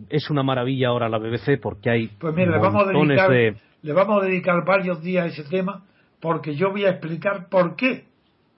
[0.09, 3.55] es una maravilla ahora la BBC porque hay pues mira, le vamos, a dedicar, de...
[3.81, 5.85] le vamos a dedicar varios días a ese tema
[6.19, 8.05] porque yo voy a explicar por qué,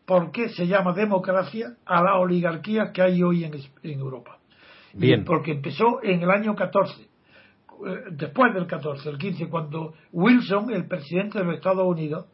[0.06, 3.54] por qué se llama democracia a la oligarquía que hay hoy en,
[3.84, 4.38] en Europa.
[4.94, 5.22] Bien.
[5.22, 7.08] Y porque empezó en el año 14,
[8.12, 12.26] después del 14, el 15, cuando Wilson, el presidente de los Estados Unidos,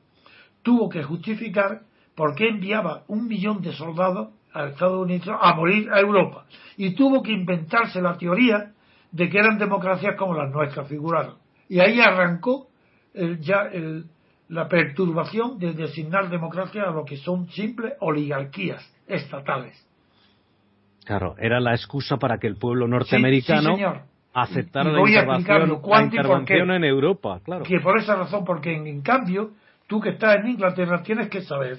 [0.61, 1.81] tuvo que justificar
[2.15, 6.45] por qué enviaba un millón de soldados a Estados Unidos a morir a Europa.
[6.77, 8.71] Y tuvo que inventarse la teoría
[9.11, 11.35] de que eran democracias como las nuestras figuraron.
[11.67, 12.67] Y ahí arrancó
[13.13, 14.05] el, ya el,
[14.49, 19.81] la perturbación de designar democracia a lo que son simples oligarquías estatales.
[21.03, 23.99] Claro, era la excusa para que el pueblo norteamericano sí, sí,
[24.33, 27.39] aceptara y la intervención, la intervención en Europa.
[27.43, 27.63] Claro.
[27.63, 29.51] Que por esa razón, porque en, en, cambio,
[29.87, 31.77] tú que estás en Inglaterra tienes que saber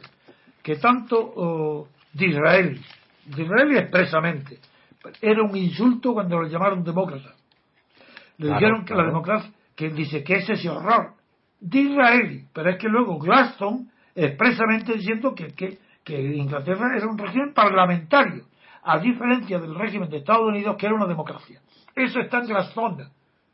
[0.62, 2.80] que tanto oh, de Israel,
[3.26, 4.58] de Israel expresamente,
[5.20, 7.34] era un insulto cuando lo llamaron demócrata.
[8.38, 9.02] Le claro, dijeron que claro.
[9.02, 11.14] la democracia, que dice que es ese horror
[11.61, 17.18] de Israel, pero es que luego Gladstone expresamente diciendo que, que, que Inglaterra era un
[17.18, 18.44] régimen parlamentario,
[18.82, 21.61] a diferencia del régimen de Estados Unidos que era una democracia.
[21.94, 23.04] Eso está en Gladstone.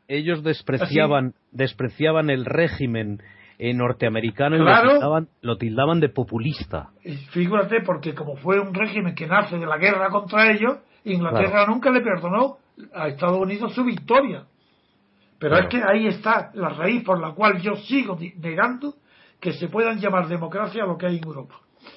[0.07, 3.21] Ellos despreciaban, Así, despreciaban el régimen
[3.57, 6.89] eh, norteamericano claro, y lo tildaban, lo tildaban, de populista.
[7.31, 11.73] Figúrate, porque como fue un régimen que nace de la guerra contra ellos, Inglaterra claro.
[11.73, 12.57] nunca le perdonó
[12.93, 14.45] a Estados Unidos su victoria.
[15.43, 15.67] Pero claro.
[15.67, 18.95] es que ahí está la raíz por la cual yo sigo negando
[19.41, 21.55] que se puedan llamar democracia lo que hay en Europa.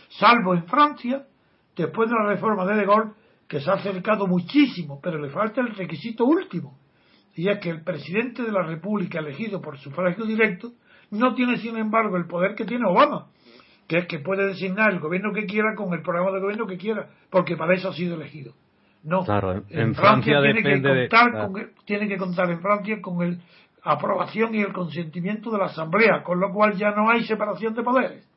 [0.09, 1.27] Salvo en Francia,
[1.77, 3.13] después de la reforma de De Gaulle,
[3.47, 6.77] que se ha acercado muchísimo, pero le falta el requisito último.
[7.37, 10.73] Y es que el presidente de la República elegido por sufragio directo
[11.13, 13.29] no tiene, sin embargo, el poder que tiene Obama,
[13.87, 16.79] que es que puede designar el gobierno que quiera con el programa de gobierno que
[16.79, 18.55] quiera, porque para eso ha sido elegido.
[19.07, 22.61] No, claro, en, en Francia, Francia, tiene, que contar de, con, tiene que contar en
[22.61, 23.39] Francia con el
[23.85, 27.83] aprobación y el consentimiento de la Asamblea, con lo cual ya no hay separación de
[27.85, 28.29] poderes.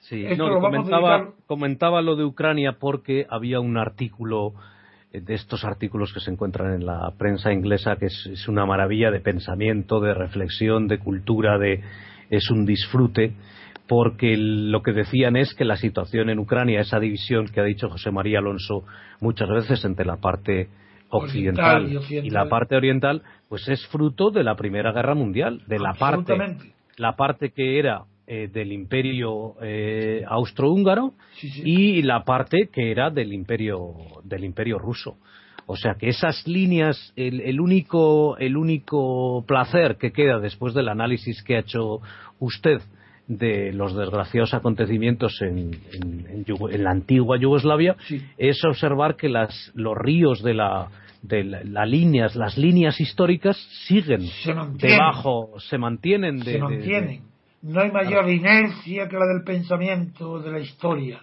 [0.00, 4.54] Sí, Esto no, lo comentaba, dedicar- comentaba lo de Ucrania porque había un artículo
[5.12, 8.64] eh, de estos artículos que se encuentran en la prensa inglesa que es, es una
[8.64, 11.82] maravilla de pensamiento, de reflexión, de cultura, de
[12.30, 13.34] es un disfrute
[13.92, 17.90] porque lo que decían es que la situación en Ucrania, esa división que ha dicho
[17.90, 18.84] José María Alonso
[19.20, 20.70] muchas veces entre la parte
[21.10, 22.32] occidental, Oriental y occidental.
[22.32, 26.34] la parte oriental, pues es fruto de la Primera Guerra Mundial, de la parte
[26.96, 31.62] la parte que era eh, del imperio eh, austrohúngaro Sí, sí.
[31.62, 33.92] y la parte que era del imperio
[34.24, 35.18] del imperio ruso
[35.66, 40.88] o sea que esas líneas el, el único el único placer que queda después del
[40.88, 42.00] análisis que ha hecho
[42.38, 42.80] usted
[43.38, 48.22] de los desgraciados acontecimientos en, en- en Yugo- en la antigua Yugoslavia Sí.
[48.38, 50.88] es observar que las, los ríos de la
[51.22, 53.56] de la- las líneas las líneas históricas
[53.86, 54.52] siguen Se
[54.88, 57.20] debajo se mantienen de, se de- mantienen.
[57.62, 61.20] No hay mayor inercia que la del pensamiento de la historia.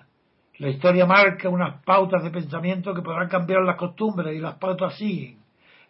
[0.57, 4.97] La historia marca unas pautas de pensamiento que podrán cambiar las costumbres y las pautas
[4.97, 5.37] siguen.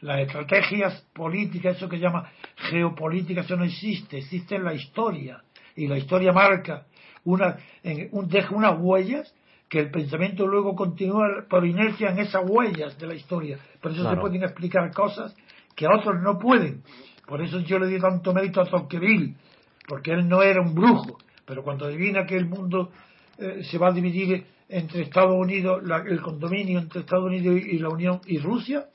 [0.02, 5.42] Las estrategias políticas, eso que llama geopolítica, eso no existe, existe en la historia.
[5.80, 6.86] Y la historia marca
[7.24, 9.34] una, en- un- deja unas huellas
[9.70, 13.58] que el pensamiento luego continúa por inercia en esas huellas de la historia.
[13.82, 14.16] Por eso Claro.
[14.18, 15.36] se pueden explicar cosas
[15.76, 16.84] que a otros no pueden.
[17.28, 19.36] Por eso yo le di tanto mérito a Tocqueville,
[19.88, 22.92] porque él no era un brujo, pero cuando adivina que el mundo
[23.38, 27.76] eh, se va a dividir entre Estados Unidos, la- el condominio entre Estados Unidos y,
[27.76, 28.86] y la Unión y Rusia,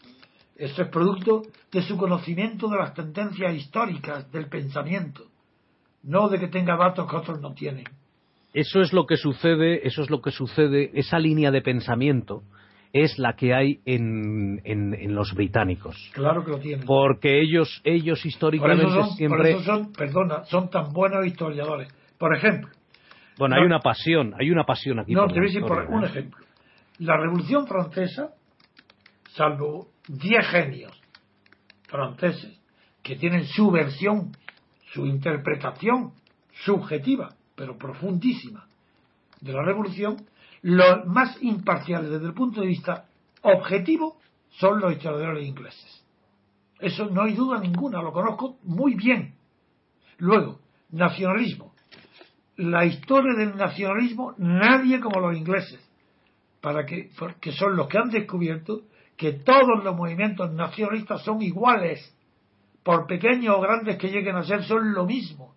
[0.56, 5.24] eso es producto de su conocimiento de las tendencias históricas del pensamiento,
[6.04, 7.84] no de que tenga datos que otros no tienen.
[8.52, 12.42] Eso es lo que sucede, eso es lo que sucede, esa línea de pensamiento
[12.92, 15.96] es la que hay en, en- en los británicos.
[16.14, 16.86] Claro que lo tienen.
[16.86, 19.50] Porque ellos, ellos Por históricamente eso son, por siempre.
[19.50, 21.88] eso son, perdona, son tan buenos historiadores.
[22.18, 22.70] Por ejemplo,
[23.36, 23.60] Bueno, no.
[23.62, 25.12] hay una pasión, hay una pasión aquí.
[25.12, 26.06] No, por te voy a decir por un ¿eh?
[26.06, 26.44] ejemplo.
[27.00, 28.28] La Revolución Francesa,
[29.32, 30.92] salvo 10 genios
[31.88, 32.60] franceses
[33.02, 34.30] que tienen su versión,
[34.94, 36.12] su interpretación
[36.64, 38.66] subjetiva, pero profundísima,
[39.40, 40.16] de la revolución,
[40.62, 43.06] los más imparciales desde el punto de vista
[43.42, 44.16] objetivo
[44.50, 46.04] son los historiadores ingleses.
[46.78, 49.34] Eso no hay duda ninguna, lo conozco muy bien.
[50.18, 51.74] Luego, nacionalismo.
[52.56, 55.80] La historia del nacionalismo, nadie como los ingleses,
[56.60, 58.82] para que, porque son los que han descubierto
[59.16, 62.14] que todos los movimientos nacionalistas son iguales,
[62.84, 65.54] por pequeños o grandes que lleguen a ser, son lo mismo,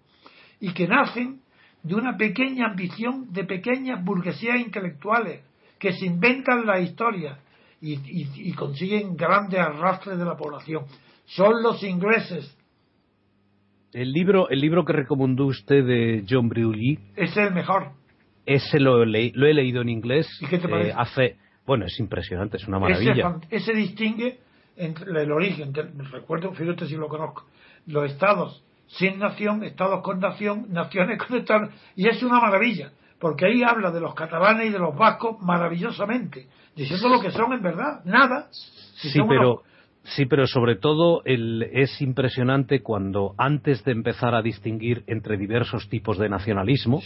[0.59, 1.41] y que nacen
[1.84, 5.43] de una pequeña ambición de pequeñas burguesías intelectuales
[5.78, 7.38] que se inventan la historia
[7.80, 10.86] y, consiguen grandes arrastres de la población.
[11.25, 12.57] Son los ingleses.
[13.93, 16.97] El libro, el libro que recomendó usted de John Breuilly.
[17.15, 17.91] Es el mejor.
[18.45, 20.28] Ese lo, he leído en inglés.
[20.41, 20.89] ¿Y qué te parece?
[20.89, 23.39] Eh, hace, bueno, es impresionante, es una maravilla.
[23.49, 24.39] Ese, distingue
[24.78, 25.73] entre el origen,
[26.11, 27.45] recuerdo, fíjate si lo conozco,
[27.88, 33.45] los estados sin nación, estados con nación, naciones con estados, y es una maravilla, porque
[33.45, 37.61] ahí habla de los catalanes y de los vascos maravillosamente, diciendo lo que son en
[37.61, 38.47] verdad, nada.
[38.51, 39.63] sí, pero,
[40.03, 45.89] sí, pero sobre todo el, es impresionante cuando antes de empezar a distinguir entre diversos
[45.89, 47.01] tipos de nacionalismo,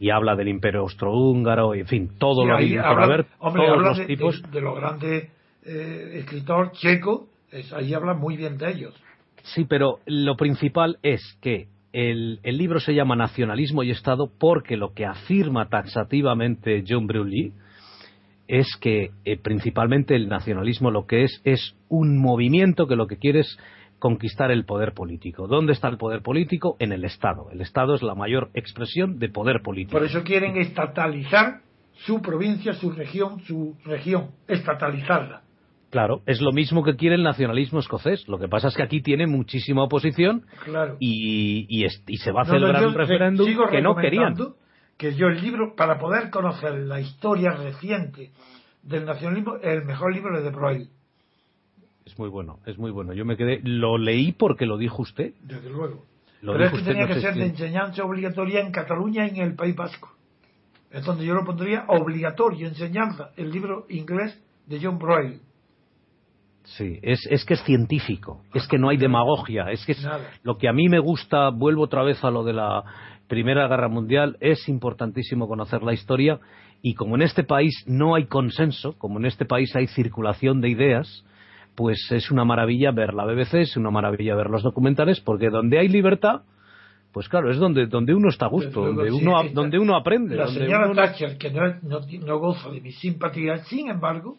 [0.00, 4.06] y habla del imperio austrohúngaro, en fin, todo lo hay para ver, todos los de,
[4.06, 4.40] tipos.
[4.52, 5.30] De, los grandes
[5.68, 7.28] eh, escritores checos,
[7.72, 8.94] ahí habla muy bien de ellos.
[9.42, 14.92] Sí, pero lo principal es que el, libro se llama Nacionalismo y Estado porque lo
[14.92, 17.52] que afirma taxativamente John Breuilly
[18.46, 23.16] es que eh, principalmente el nacionalismo lo que es es un movimiento que lo que
[23.16, 23.58] quiere es
[23.98, 25.48] conquistar el poder político.
[25.48, 26.76] ¿Dónde está el poder político?
[26.78, 27.50] En el Estado.
[27.50, 29.98] El Estado es la mayor expresión de poder político.
[29.98, 31.60] Por eso quieren estatalizar
[32.06, 35.42] su provincia, su región, su región, estatalizarla.
[35.90, 38.28] Claro, es lo mismo que quiere el nacionalismo escocés.
[38.28, 40.44] Lo que pasa es que aquí tiene muchísima oposición
[41.00, 44.36] y, y, se va a celebrar un referéndum que no querían.
[44.98, 48.32] Que yo el libro, para poder conocer la historia reciente
[48.82, 50.90] del nacionalismo, el mejor libro es de Broil.
[52.04, 53.12] Es muy bueno, es muy bueno.
[53.12, 55.34] Yo me quedé, lo leí porque lo dijo usted.
[55.42, 56.04] Desde luego.
[56.40, 59.74] Pero es que tenía que ser de enseñanza obligatoria en Cataluña y en el País
[59.74, 60.10] Vasco.
[60.90, 65.40] Es donde yo lo pondría obligatorio, enseñanza, el libro inglés de John Broyle.
[66.76, 70.06] Sí, es, es que es científico, es que no hay demagogia, es que es
[70.42, 72.84] lo que a mí me gusta, vuelvo otra vez a lo de la
[73.26, 76.38] Primera Guerra Mundial, es importantísimo conocer la historia
[76.82, 80.68] y como en este país no hay consenso, como en este país hay circulación de
[80.68, 81.24] ideas,
[81.74, 85.78] pues es una maravilla ver la BBC, es una maravilla ver los documentales, porque donde
[85.78, 86.42] hay libertad,
[87.12, 90.36] pues claro, es donde, donde uno está a gusto, donde, uno, donde uno aprende.
[90.36, 94.36] La señora Thatcher, que no, no, no goza de mi simpatía, sin embargo,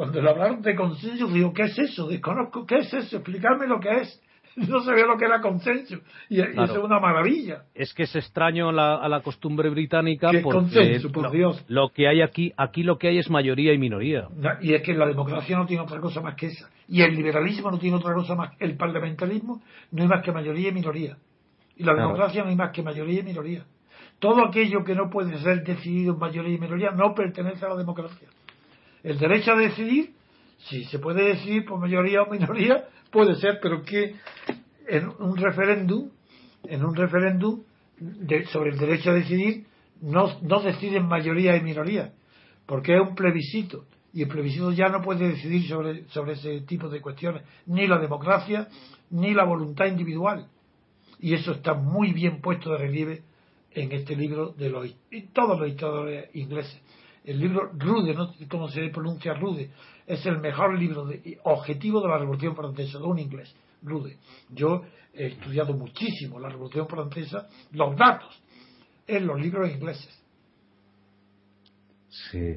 [0.00, 2.08] cuando le hablaron de consenso, digo, ¿qué es eso?
[2.08, 3.18] Desconozco, ¿qué es eso?
[3.18, 4.22] Explicarme lo que es.
[4.56, 5.98] No sabía lo que era consenso.
[6.30, 7.64] Y, eso es una maravilla.
[7.74, 11.62] Es que es extraño a la costumbre británica ¿Qué porque consenso, por Dios?
[11.68, 14.28] lo que hay aquí, aquí lo que hay es mayoría y minoría.
[14.62, 16.70] Y es que la democracia no tiene otra cosa más que esa.
[16.88, 18.54] Y el liberalismo no tiene otra cosa más.
[18.58, 19.60] El parlamentarismo
[19.92, 21.18] no hay más que mayoría y minoría.
[21.76, 23.66] Y la democracia no hay más que mayoría y minoría.
[24.18, 27.76] Todo aquello que no puede ser decidido en mayoría y minoría no pertenece a la
[27.76, 28.28] democracia.
[29.02, 30.14] El derecho a decidir,
[30.58, 34.16] si se puede decidir por mayoría o minoría, puede ser, pero que
[34.88, 36.10] en un referéndum,
[36.64, 37.62] en un referéndum
[38.52, 39.66] sobre el derecho a decidir,
[40.02, 42.12] no, no deciden mayoría y minoría,
[42.66, 46.88] porque es un plebiscito, y el plebiscito ya no puede decidir sobre, sobre ese tipo
[46.88, 48.68] de cuestiones, ni la democracia,
[49.10, 50.48] ni la voluntad individual.
[51.20, 53.22] Y eso está muy bien puesto de relieve
[53.72, 54.94] en este libro de los,
[55.32, 56.80] todos los historiadores ingleses
[57.24, 59.70] el libro Rude, no sé cómo se pronuncia Rude,
[60.06, 64.16] es el mejor libro de, objetivo de la Revolución Francesa, de un inglés, Rude.
[64.48, 64.82] Yo
[65.14, 68.40] he estudiado muchísimo la Revolución Francesa, los datos,
[69.06, 70.16] en los libros ingleses.
[72.08, 72.56] Sí.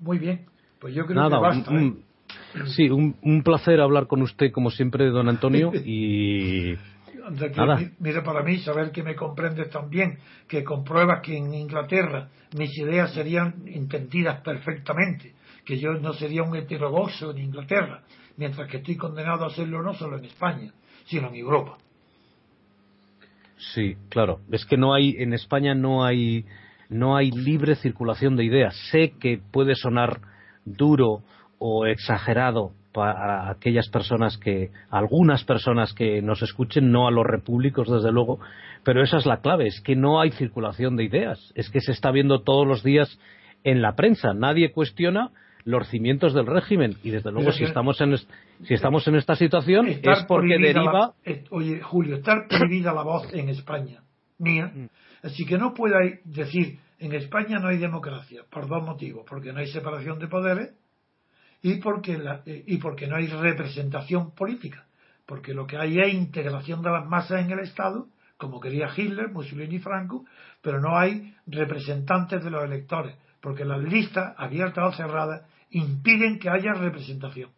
[0.00, 0.46] Muy bien,
[0.78, 1.74] pues yo creo que basta.
[1.74, 1.94] ¿eh?
[2.66, 6.76] sí, un, un placer hablar con usted, como siempre, don Antonio, y
[7.98, 10.18] mire para mí saber que me comprendes también,
[10.48, 15.34] que compruebas que en Inglaterra mis ideas serían entendidas perfectamente,
[15.64, 18.02] que yo no sería un heterodoxo en Inglaterra,
[18.36, 20.72] mientras que estoy condenado a hacerlo no solo en España,
[21.04, 21.78] sino en Europa.
[23.56, 24.40] Sí, claro.
[24.50, 26.44] Es que no hay en España no hay
[26.88, 28.76] no hay libre circulación de ideas.
[28.90, 30.20] Sé que puede sonar
[30.64, 31.22] duro
[31.58, 37.90] o exagerado para aquellas personas que, algunas personas que nos escuchen, no a los repúblicos
[37.90, 38.38] desde luego,
[38.84, 41.92] pero esa es la clave, es que no hay circulación de ideas, es que se
[41.92, 43.18] está viendo todos los días
[43.64, 45.30] en la prensa, nadie cuestiona
[45.64, 49.86] los cimientos del régimen y desde luego si estamos en si estamos en esta situación
[49.86, 51.12] es porque deriva
[51.50, 54.02] oye Julio estar prohibida la voz en España
[54.38, 54.86] mía mm.
[55.24, 59.58] así que no pueda decir En España no hay democracia por dos motivos, porque no
[59.58, 60.72] hay separación de poderes
[61.62, 64.86] y porque, eh, y porque no hay representación política,
[65.26, 69.30] porque lo que hay es integración de las masas en el Estado, como quería Hitler,
[69.30, 70.24] Mussolini y Franco,
[70.60, 76.50] pero no hay representantes de los electores, porque las listas, abiertas o cerradas, impiden que
[76.50, 77.50] haya representación.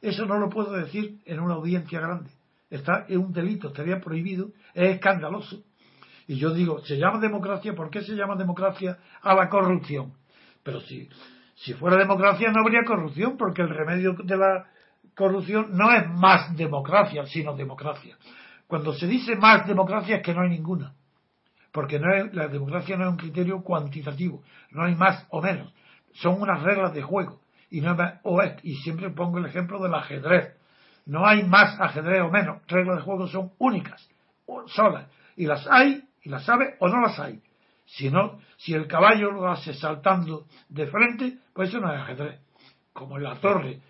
[0.00, 2.30] Eso no lo puedo decir en una audiencia grande.
[2.70, 5.62] Está, es un delito, estaría prohibido, es escandaloso.
[6.26, 7.74] Y yo digo, ¿se llama democracia?
[7.74, 10.14] ¿Por qué se llama democracia a la corrupción?
[10.62, 11.08] Pero si,
[11.62, 14.66] si fuera democracia no habría corrupción, porque el remedio de la
[15.14, 18.16] corrupción no es más democracia, sino democracia.
[18.66, 20.94] Cuando se dice más democracia es que no hay ninguna,
[21.70, 25.74] porque no es, la democracia no es un criterio cuantitativo, no hay más o menos,
[26.14, 29.94] son unas reglas de juego y no o es, y siempre pongo el ejemplo del
[29.94, 30.56] ajedrez.
[31.04, 34.08] No hay más ajedrez o menos, reglas de juego son únicas,
[34.68, 35.06] solas,
[35.36, 37.42] y las hay, y las sabe o no las hay.
[37.96, 42.40] Si, no, si el caballo lo hace saltando de frente, pues eso no es ajedrez.
[42.92, 43.80] Como en la torre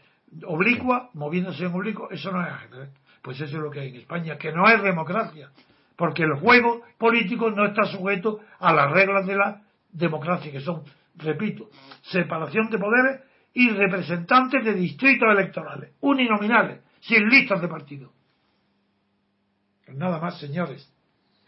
[0.47, 2.91] oblicua, moviéndose en oblicuo, eso no es ajedrez.
[3.23, 5.51] Pues eso es lo que hay en España, que no es democracia,
[5.97, 9.63] porque el juego político no está sujeto a las reglas de la
[9.93, 10.83] democracia, que son,
[11.17, 11.69] repito,
[12.03, 13.21] separación de poderes
[13.53, 18.13] y representantes de distritos electorales, uninominales, sin listas de partido.
[19.89, 20.91] Nada más, señores,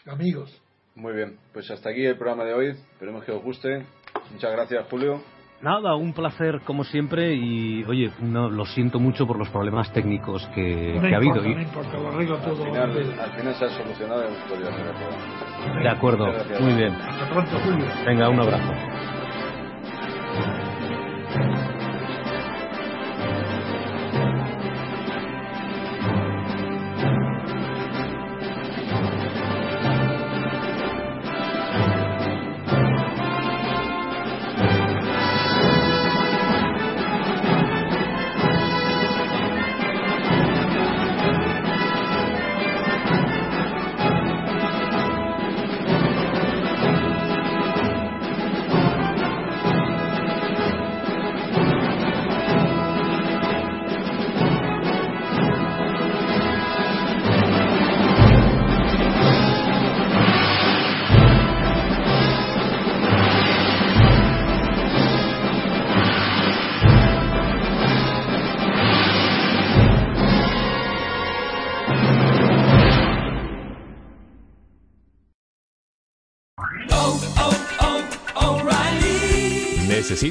[0.04, 0.60] amigos.
[0.94, 2.68] Muy bien, pues hasta aquí el programa de hoy.
[2.68, 3.86] Esperemos que os guste.
[4.32, 5.22] Muchas gracias, Julio.
[5.62, 10.44] Nada, un placer como siempre y oye, no, lo siento mucho por los problemas técnicos
[10.56, 11.36] que, ha habido.
[11.36, 12.64] No importa, lo arreglo todo.
[12.64, 15.82] Al final, al final se ha solucionado el.
[15.82, 16.26] De acuerdo,
[16.60, 16.92] muy bien.
[16.92, 17.86] Hasta pronto, Julio.
[18.04, 18.72] Venga, un abrazo.